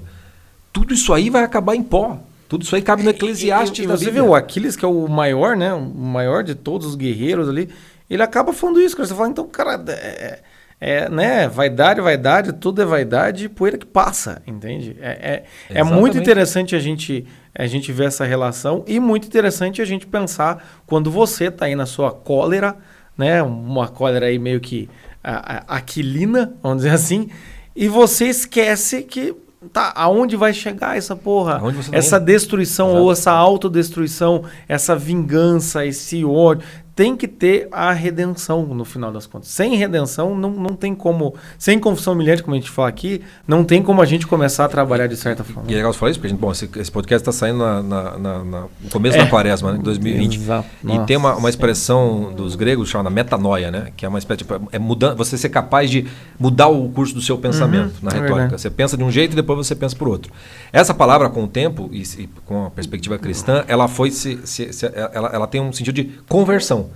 [0.72, 2.18] Tudo isso aí vai acabar em pó.
[2.48, 4.24] Tudo isso aí cabe no Eclesiastes E, e da você Bíblia.
[4.24, 5.74] vê o Aquiles, que é o maior, né?
[5.74, 7.68] O maior de todos os guerreiros ali.
[8.10, 9.10] Ele acaba falando isso, cara.
[9.10, 10.40] Você fala, então, cara, é,
[10.80, 11.48] é, né?
[11.48, 14.96] Vaidade, vaidade, tudo é vaidade poeira que passa, entende?
[15.02, 17.26] É, é, é muito interessante a gente,
[17.58, 21.76] a gente ver essa relação e muito interessante a gente pensar quando você tá aí
[21.76, 22.76] na sua cólera,
[23.18, 23.42] né?
[23.42, 24.88] Uma cólera aí meio que
[25.24, 27.30] a, a- aquilina, vamos dizer assim,
[27.76, 29.36] e você esquece que.
[29.74, 31.60] Tá, aonde vai chegar essa porra?
[31.60, 33.04] Tá essa destruição Exato.
[33.04, 36.64] ou essa autodestruição, essa vingança, esse ódio.
[36.98, 39.50] Tem que ter a redenção no final das contas.
[39.50, 41.36] Sem redenção, não, não tem como.
[41.60, 44.68] Sem confissão humilhante, como a gente fala aqui, não tem como a gente começar a
[44.68, 45.70] trabalhar de certa forma.
[45.70, 47.84] E é legal você falar isso, porque, gente, bom, esse, esse podcast está saindo na,
[47.84, 49.24] na- na- no começo É.
[49.24, 50.38] da quaresma, né, em 2020.
[50.38, 50.68] Exato.
[50.84, 51.06] E Nossa.
[51.06, 53.92] tem uma, uma expressão dos gregos chamada metanoia, né?
[53.96, 54.48] Que é uma espécie de.
[54.72, 56.08] É mudan, você ser capaz de
[56.40, 58.36] mudar o curso do seu pensamento na é retórica.
[58.40, 58.62] verdade.
[58.62, 60.34] Você pensa de um jeito e depois você pensa por outro.
[60.74, 64.74] Essa palavra, com o tempo e, se- com a perspectiva cristã, ela foi se, se-
[64.74, 66.87] se- ela, ela tem um sentido de conversão.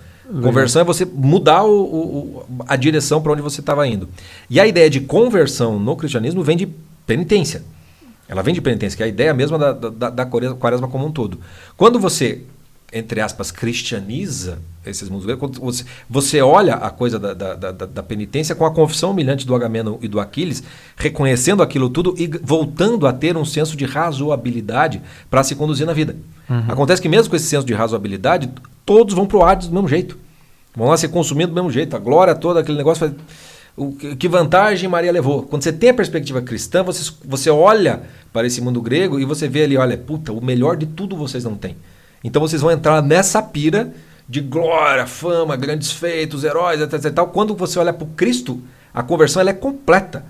[0.42, 4.08] Conversão é você mudar o- o- a direção para onde você estava indo.
[4.50, 6.68] E a ideia de conversão no cristianismo vem de
[7.06, 7.64] penitência.
[8.30, 11.12] Ela vem de penitência, que é a ideia mesma da, da, da quaresma como um
[11.12, 11.38] todo.
[11.76, 12.44] Quando você,
[12.92, 18.04] entre aspas, cristianiza esses mundos gregos, você, você olha a coisa da, da, da, da
[18.04, 20.64] penitência com a confissão humilhante do Agamemnon e do Aquiles,
[20.98, 25.94] reconhecendo aquilo tudo e voltando a ter um senso de razoabilidade para se conduzir na
[25.94, 26.16] vida.
[26.68, 28.50] Acontece que mesmo com esse senso de razoabilidade,
[28.86, 30.18] todos vão para o Hades do mesmo jeito.
[30.76, 31.96] Vão lá ser consumidos do mesmo jeito.
[31.96, 33.08] A glória toda, aquele negócio.
[33.08, 33.22] faz-
[33.78, 35.44] O, que que vantagem Maria levou?
[35.44, 38.02] Quando você tem a perspectiva cristã, você, você olha
[38.34, 41.44] para esse mundo grego e você vê ali, olha, puta, o melhor de tudo vocês
[41.46, 41.76] não têm.
[42.24, 43.94] Então vocês vão entrar nessa pira
[44.28, 47.26] de glória, fama, grandes feitos, heróis, etc, etc.
[47.26, 48.62] Quando você olha para o Cristo,
[48.94, 50.24] a conversão ela é completa.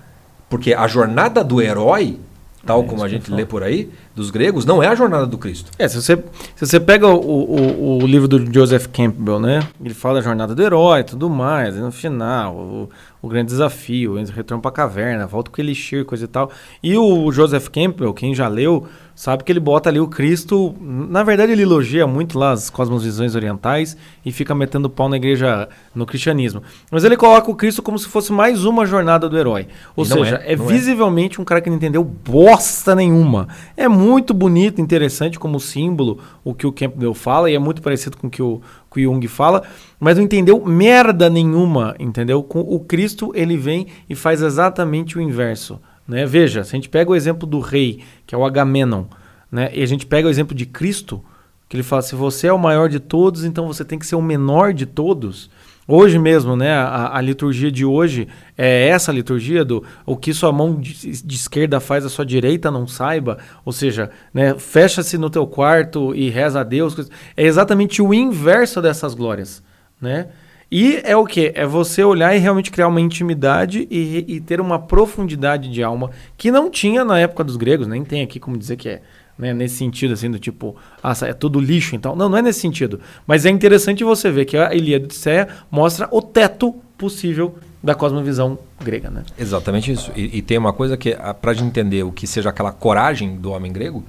[0.48, 2.18] Porque a jornada do herói,
[2.66, 5.38] tal É, como a gente lê por aí, dos gregos, não é a jornada do
[5.38, 5.70] Cristo.
[5.78, 6.16] É, se você,
[6.54, 9.60] se você pega o, o, o livro do Joseph Campbell, né?
[9.82, 12.90] Ele fala da jornada do herói e tudo mais, e no final, o,
[13.22, 16.50] o grande desafio, o retorno pra caverna, volta com o Elixir, coisa e tal.
[16.82, 18.86] E o Joseph Campbell, quem já leu,
[19.22, 20.74] sabe que ele bota ali o Cristo.
[20.80, 23.96] Na verdade, ele elogia muito lá as cosmovisões orientais
[24.26, 26.60] e fica metendo pau na igreja, no cristianismo.
[26.90, 29.68] Mas ele coloca o Cristo como se fosse mais uma jornada do herói.
[29.94, 30.56] Ou E seja, é, é, é.
[30.56, 33.46] visivelmente um cara que não entendeu bosta nenhuma.
[33.76, 38.16] É muito bonito, interessante como símbolo o que o Campbell fala e é muito parecido
[38.16, 38.60] com o que o,
[38.92, 39.62] que o Jung fala,
[40.00, 42.42] mas não entendeu merda nenhuma, entendeu?
[42.42, 46.26] Com o Cristo ele vem e faz exatamente o inverso, né?
[46.26, 49.04] Veja, se a gente pega o exemplo do rei, que é o Agamenon,
[49.50, 49.70] né?
[49.74, 51.22] E a gente pega o exemplo de Cristo,
[51.68, 54.16] que ele fala: se você é o maior de todos, então você tem que ser
[54.16, 55.50] o menor de todos.
[55.86, 60.52] Hoje mesmo, né, a, a liturgia de hoje é essa liturgia do o que sua
[60.52, 63.38] mão de, de esquerda faz, a sua direita não saiba.
[63.64, 67.10] Ou seja, né, fecha-se no teu quarto e reza a Deus.
[67.36, 69.62] É exatamente o inverso dessas glórias,
[70.00, 70.28] né?
[70.72, 71.52] E é o que?
[71.54, 76.10] É você olhar e realmente criar uma intimidade e, e ter uma profundidade de alma
[76.34, 79.02] que não tinha na época dos gregos, nem tem aqui como dizer que é.
[79.38, 82.14] Né, nesse sentido, assim, do tipo, ah, é tudo lixo, então.
[82.14, 83.00] Não, não é nesse sentido.
[83.26, 87.94] Mas é interessante você ver que a Ilíada e Odisseia mostra o teto possível da
[87.94, 89.24] cosmovisão grega, né?
[89.38, 90.12] Exatamente isso.
[90.14, 93.50] E, e tem uma coisa que, para gente entender o que seja aquela coragem do
[93.50, 94.04] homem grego,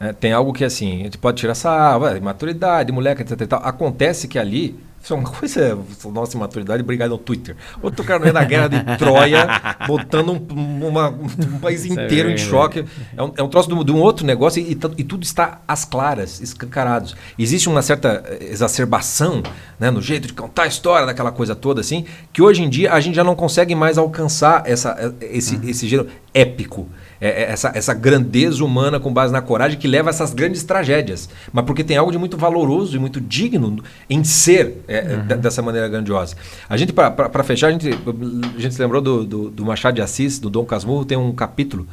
[0.00, 3.40] né, tem algo que assim, a gente pode tirar essa ah, maturidade, moleque, etc.
[3.40, 3.60] E tal.
[3.62, 5.78] Acontece que ali isso é uma coisa,
[6.12, 7.56] nossa imaturidade, obrigado no Twitter.
[7.80, 9.46] Outro cara no meio da guerra de Troia,
[9.86, 12.84] botando um, uma, um país inteiro em choque.
[13.16, 15.60] É um, é um troço de um, de um outro negócio e, e, tudo está
[15.66, 17.16] às claras, escancarados.
[17.38, 19.42] Existe uma certa exacerbação
[19.78, 22.92] né, no jeito de contar a história daquela coisa toda, assim, que hoje em dia
[22.92, 25.68] a gente já não consegue mais alcançar essa, esse, uhum.
[25.68, 26.88] esse gênero épico.
[27.20, 30.62] É, é, essa, essa grandeza humana com base na coragem que leva a essas grandes
[30.62, 31.28] tragédias.
[31.52, 35.40] Mas porque tem algo de muito valoroso e muito digno em ser é, é uhum.
[35.40, 36.36] dessa maneira grandiosa.
[36.68, 40.02] A gente, para fechar, a gente, a gente se lembrou do, do, do, Machado de
[40.02, 41.86] Assis, do Dom Casmurro, tem um capítulo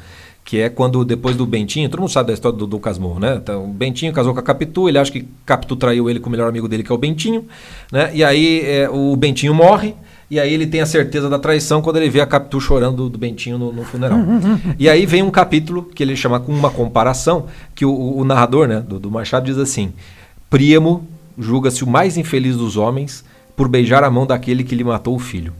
[0.43, 3.39] que é quando depois do Bentinho, todo mundo sabe da história do Dom Casmurro, né?
[3.41, 6.31] Então, o Bentinho casou com a Capitu, ele acha que Capitu traiu ele com o
[6.31, 7.47] melhor amigo dele, que é o Bentinho,
[7.91, 8.11] né?
[8.13, 9.95] E aí é, o Bentinho morre,
[10.29, 13.17] e aí ele tem a certeza da traição quando ele vê a Capitu chorando do,
[13.17, 14.17] Bentinho no, no, funeral.
[14.79, 17.45] e aí vem um capítulo que ele chama com uma comparação,
[17.75, 19.93] que o, o narrador né, do, do, Machado diz assim:
[20.49, 21.07] Príamo
[21.37, 23.23] julga-se o mais infeliz dos homens
[23.55, 25.53] por beijar a mão daquele que lhe matou o filho.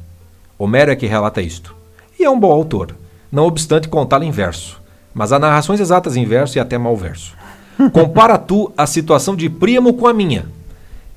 [0.57, 1.75] Homero é que relata isto.
[2.19, 2.95] E é um bom autor,
[3.31, 4.81] não obstante contá-lo em verso.
[5.13, 7.35] Mas há narrações exatas em verso e até mal verso.
[7.91, 10.45] Compara tu a situação de Príamo com a minha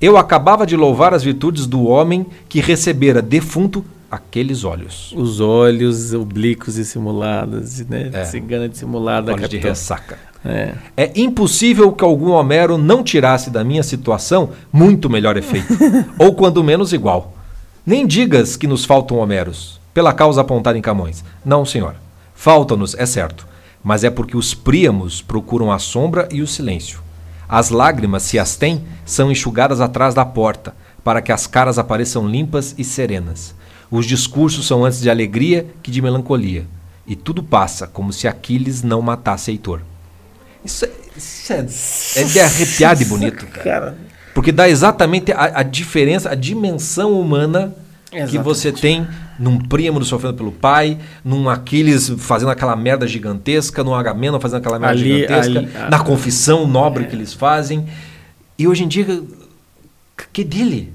[0.01, 5.13] eu acabava de louvar as virtudes do homem que recebera defunto aqueles olhos.
[5.15, 8.09] Os olhos oblíquos e simulados, né?
[8.13, 8.25] É.
[8.25, 9.33] Cigana dissimulada.
[9.33, 10.17] Olhos de ressaca.
[10.43, 10.73] É.
[10.95, 15.77] é impossível que algum Homero não tirasse da minha situação muito melhor efeito,
[16.17, 17.33] ou quando menos igual.
[17.85, 21.25] Nem digas que nos faltam Homeros, pela causa apontada em Camões.
[21.43, 21.95] Não, senhor.
[22.33, 23.45] Faltam-nos, é certo,
[23.83, 27.01] mas é porque os príamos procuram a sombra e o silêncio.
[27.49, 32.27] As lágrimas, se as tem, são enxugadas atrás da porta, para que as caras apareçam
[32.27, 33.55] limpas e serenas.
[33.89, 36.67] Os discursos são antes de alegria que de melancolia.
[37.07, 39.81] E tudo passa como se Aquiles não matasse Heitor.
[40.63, 43.97] Isso é, isso é, é de arrepiar de bonito, cara.
[44.35, 47.75] Porque dá exatamente a, a diferença, a dimensão humana
[48.11, 48.31] Exatamente.
[48.31, 49.07] que você tem
[49.39, 54.77] num Príamo sofrendo pelo pai, num Aquiles fazendo aquela merda gigantesca, num Agamemnon fazendo aquela
[54.77, 57.07] merda ali, gigantesca, ali, na confissão nobre é.
[57.07, 57.87] que eles fazem.
[58.57, 59.23] E hoje em dia,
[60.33, 60.91] que dele?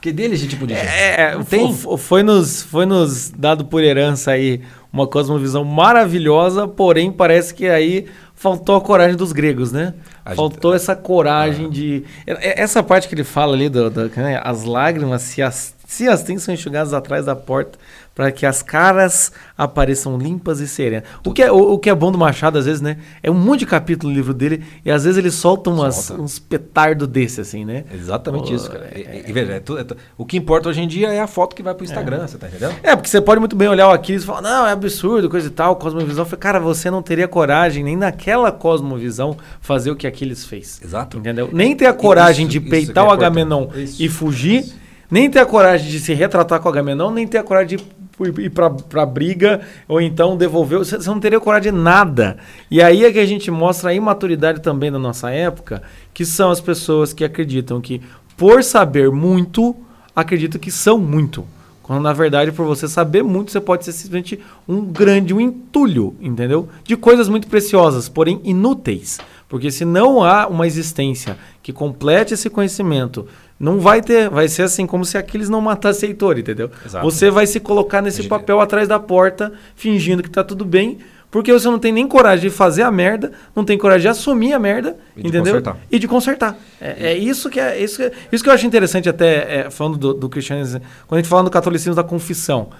[0.00, 0.86] Que dele esse tipo de gente?
[0.86, 1.74] É, Não tem?
[1.74, 4.62] Foi nos, foi nos dado por herança aí
[4.92, 9.94] uma cosmovisão maravilhosa, porém parece que aí faltou a coragem dos gregos, né?
[10.24, 10.82] A faltou gente...
[10.82, 11.70] essa coragem ah.
[11.70, 12.04] de.
[12.26, 14.40] Essa parte que ele fala ali, do, do né?
[14.42, 17.76] as lágrimas se as se as têm são enxugadas atrás da porta,
[18.14, 21.08] para que as caras apareçam limpas e serenas.
[21.26, 22.98] O que, é, o, o, que é bom do Machado, às vezes, né?
[23.20, 26.22] É um monte de capítulo no livro dele, e às vezes ele solta, umas, solta.
[26.22, 27.82] uns petardos desse, assim, né?
[27.92, 28.88] Exatamente isso, cara.
[28.92, 31.26] É, e, veja, é tudo, é tudo, o que importa hoje em dia é a
[31.26, 32.28] foto que vai pro Instagram, é.
[32.28, 32.76] você tá entendendo?
[32.84, 35.48] É, porque você pode muito bem olhar o Aquiles e falar, não, é absurdo, coisa
[35.48, 36.24] e tal, cosmovisão.
[36.38, 40.80] Cara, você não teria coragem nem naquela cosmovisão fazer o que Aquiles fez.
[40.84, 41.18] Exato.
[41.18, 41.50] Entendeu?
[41.52, 43.66] Nem ter a coragem isso, de peitar o Agamenon
[43.98, 44.78] e fugir
[45.10, 48.42] nem ter a coragem de se retratar com a Agamenon, nem ter a coragem de
[48.42, 50.78] ir pra briga, ou então devolver.
[50.78, 52.36] Você, você não teria coragem de nada.
[52.70, 55.82] E aí é que a gente mostra a imaturidade também da nossa época,
[56.12, 58.00] que são as pessoas que acreditam que,
[58.36, 59.74] por saber muito,
[60.14, 61.46] acreditam que são muito.
[61.82, 64.38] Quando na verdade, por você saber muito, você pode ser simplesmente
[64.68, 66.68] um grande, um entulho, entendeu?
[66.84, 69.18] De coisas muito preciosas, porém inúteis.
[69.48, 73.26] Porque se não há uma existência que complete esse conhecimento
[73.60, 76.70] não vai ter, vai ser assim como se Aquiles não matasse Heitor, entendeu?
[76.84, 77.04] Exato.
[77.04, 80.98] Você vai se colocar nesse papel atrás da porta, fingindo que tá tudo bem,
[81.30, 84.54] porque você não tem nem coragem de fazer a merda, não tem coragem de assumir
[84.54, 85.60] a merda, e entendeu?
[85.60, 86.56] De e de consertar.
[86.80, 89.98] É, é, isso que é isso que, isso que eu acho interessante até é, falando
[89.98, 92.70] do, do cristianismo, quando a gente fala do catolicismo da confissão.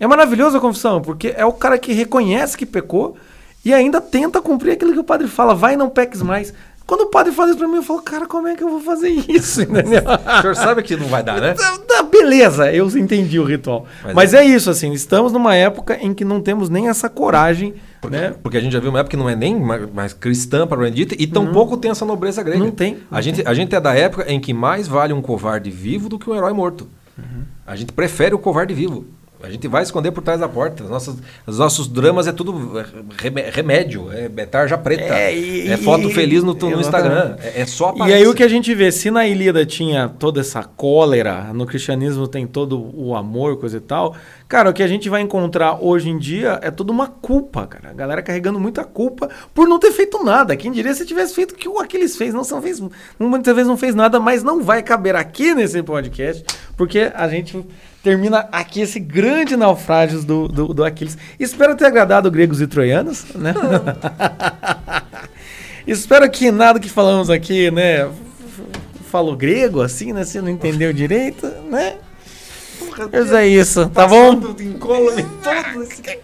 [0.00, 3.18] É maravilhoso a confissão, porque é o cara que reconhece que pecou
[3.62, 6.54] e ainda tenta cumprir aquilo que o padre fala, vai não peques mais.
[6.90, 8.80] Quando o padre faz isso pra mim, eu falo, cara, como é que eu vou
[8.80, 9.62] fazer isso?
[9.62, 10.02] Entendeu?
[10.02, 11.54] o senhor sabe que não vai dar, né?
[11.54, 13.86] Tá, tá, beleza, eu entendi o ritual.
[14.02, 14.38] Mas, Mas é.
[14.38, 14.44] é.
[14.44, 17.74] isso, assim, estamos numa época em que não temos nem essa coragem.
[18.00, 18.34] Porque, né?
[18.42, 20.90] porque a gente já viu uma época que não é nem mais, cristã para o
[20.90, 21.80] dita e tampouco uhum.
[21.80, 22.58] tem essa nobreza grega.
[22.58, 22.94] Não tem.
[22.94, 26.08] Não a, gente, a gente é da época em que mais vale um covarde vivo
[26.08, 26.88] do que um herói morto.
[27.16, 27.44] Uhum.
[27.64, 29.06] A gente prefere o covarde vivo.
[29.42, 30.84] A gente vai esconder por trás da porta.
[30.84, 32.52] Os nossos, os nossos dramas é tudo
[33.52, 35.14] remédio, é, é tarja preta.
[35.14, 37.36] É, e, é foto feliz no, no Instagram.
[37.42, 38.12] É, é só aparência.
[38.12, 41.66] E aí o que a gente vê, se na Ilíada tinha toda essa cólera, no
[41.66, 44.14] cristianismo tem todo o amor, coisa e tal.
[44.46, 47.90] Cara, o que a gente vai encontrar hoje em dia é toda uma culpa, cara.
[47.90, 50.56] A galera carregando muita culpa por não ter feito nada.
[50.56, 52.34] Quem diria se tivesse feito o que o Aquiles fez?
[52.34, 52.82] Não, são fez,
[53.18, 56.44] muitas vezes não fez nada, mas não vai caber aqui nesse podcast
[56.76, 57.64] porque a gente
[58.02, 61.16] termina aqui esse grande naufrágio do, do, do Aquiles.
[61.38, 63.54] Espero ter agradado gregos e troianos, né?
[65.86, 68.08] Espero que nada que falamos aqui, né,
[69.10, 70.24] falou grego assim, né?
[70.24, 71.96] Você não entendeu direito, né?
[73.12, 74.40] Mas é isso, tá bom?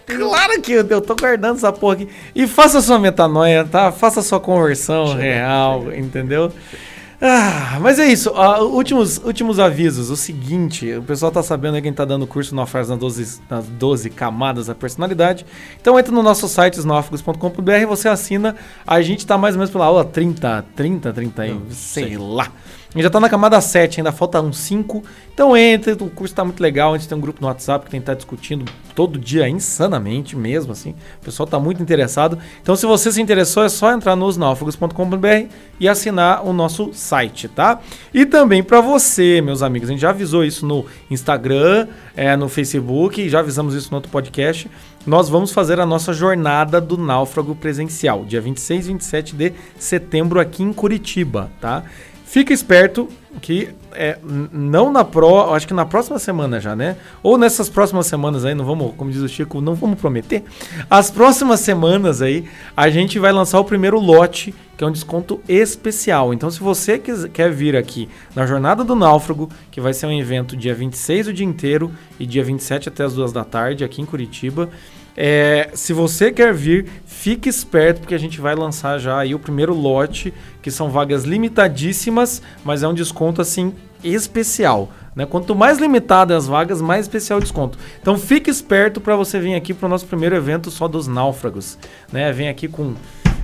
[0.05, 2.09] Claro que eu, eu tô guardando essa porra aqui.
[2.35, 3.91] E faça sua metanoia, tá?
[3.91, 6.51] Faça sua conversão real, entendeu?
[7.19, 8.31] Ah, mas é isso.
[8.35, 10.11] Ah, últimos, últimos avisos.
[10.11, 13.41] O seguinte, o pessoal tá sabendo aí quem tá dando curso no Afras nas 12,
[13.49, 15.43] nas 12 camadas da personalidade.
[15.81, 18.55] Então entra no nosso site snofagos.com.br, você assina.
[18.85, 22.51] A gente tá mais ou menos pela aula 30, 30, 30, Não, sei, sei lá.
[22.97, 25.03] Gente já tá na camada 7, ainda falta uns 5.
[25.31, 26.95] Então entra, o curso tá muito legal.
[26.95, 28.65] A gente tem um grupo no WhatsApp que tem que estar tá discutindo
[28.95, 30.95] todo dia, insanamente mesmo, assim.
[31.21, 32.39] O pessoal tá muito interessado.
[32.59, 35.27] Então, se você se interessou, é só entrar nos náufragos.com.br
[35.79, 37.79] e assinar o nosso site, tá?
[38.11, 42.49] E também para você, meus amigos, a gente já avisou isso no Instagram, é, no
[42.49, 44.67] Facebook, já avisamos isso no outro podcast.
[45.05, 50.39] Nós vamos fazer a nossa jornada do náufrago presencial, dia 26 e 27 de setembro
[50.39, 51.83] aqui em Curitiba, tá?
[52.27, 53.07] Fica esperto
[53.41, 54.17] que é,
[54.51, 56.97] não na pro, acho que na próxima semana já, né?
[57.23, 60.43] Ou nessas próximas semanas aí, não vamos, como diz o Chico, não vamos prometer.
[60.89, 62.43] As próximas semanas aí,
[62.75, 66.33] a gente vai lançar o primeiro lote, que é um desconto especial.
[66.33, 70.57] Então, se você quer vir aqui na Jornada do Náufrago, que vai ser um evento
[70.57, 74.05] dia 26 o dia inteiro e dia 27 até as duas da tarde aqui em
[74.05, 74.69] Curitiba,
[75.17, 79.39] é, se você quer vir, fique esperto porque a gente vai lançar já aí o
[79.39, 80.31] primeiro lote,
[80.61, 83.73] que são vagas limitadíssimas, mas é um desconto assim
[84.03, 84.91] especial.
[85.15, 85.25] Né?
[85.25, 87.79] Quanto mais limitadas as vagas, mais especial o desconto.
[87.99, 91.79] Então fique esperto para você vir aqui para o nosso primeiro evento só dos náufragos.
[92.11, 92.31] Né?
[92.31, 92.93] Vem aqui com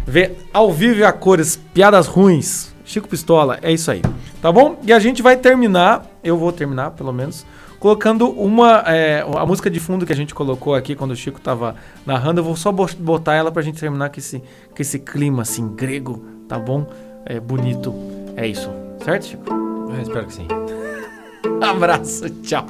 [0.06, 2.72] ver ao vivo e a cores, piadas ruins.
[2.86, 4.04] Chico Pistola, é isso aí.
[4.40, 4.80] Tá bom?
[4.84, 7.46] E a gente vai terminar, eu vou terminar pelo menos,
[7.84, 8.82] colocando uma.
[8.88, 12.40] É, a música de fundo que a gente colocou aqui quando o Chico tava narrando,
[12.40, 16.24] eu vou só botar ela pra gente terminar com esse, com esse clima assim, grego,
[16.48, 16.88] tá bom?
[17.26, 17.94] É bonito.
[18.38, 18.70] É isso.
[19.04, 19.44] Certo, Chico?
[19.50, 20.48] Eu espero que sim.
[21.62, 22.66] Abraço, tchau.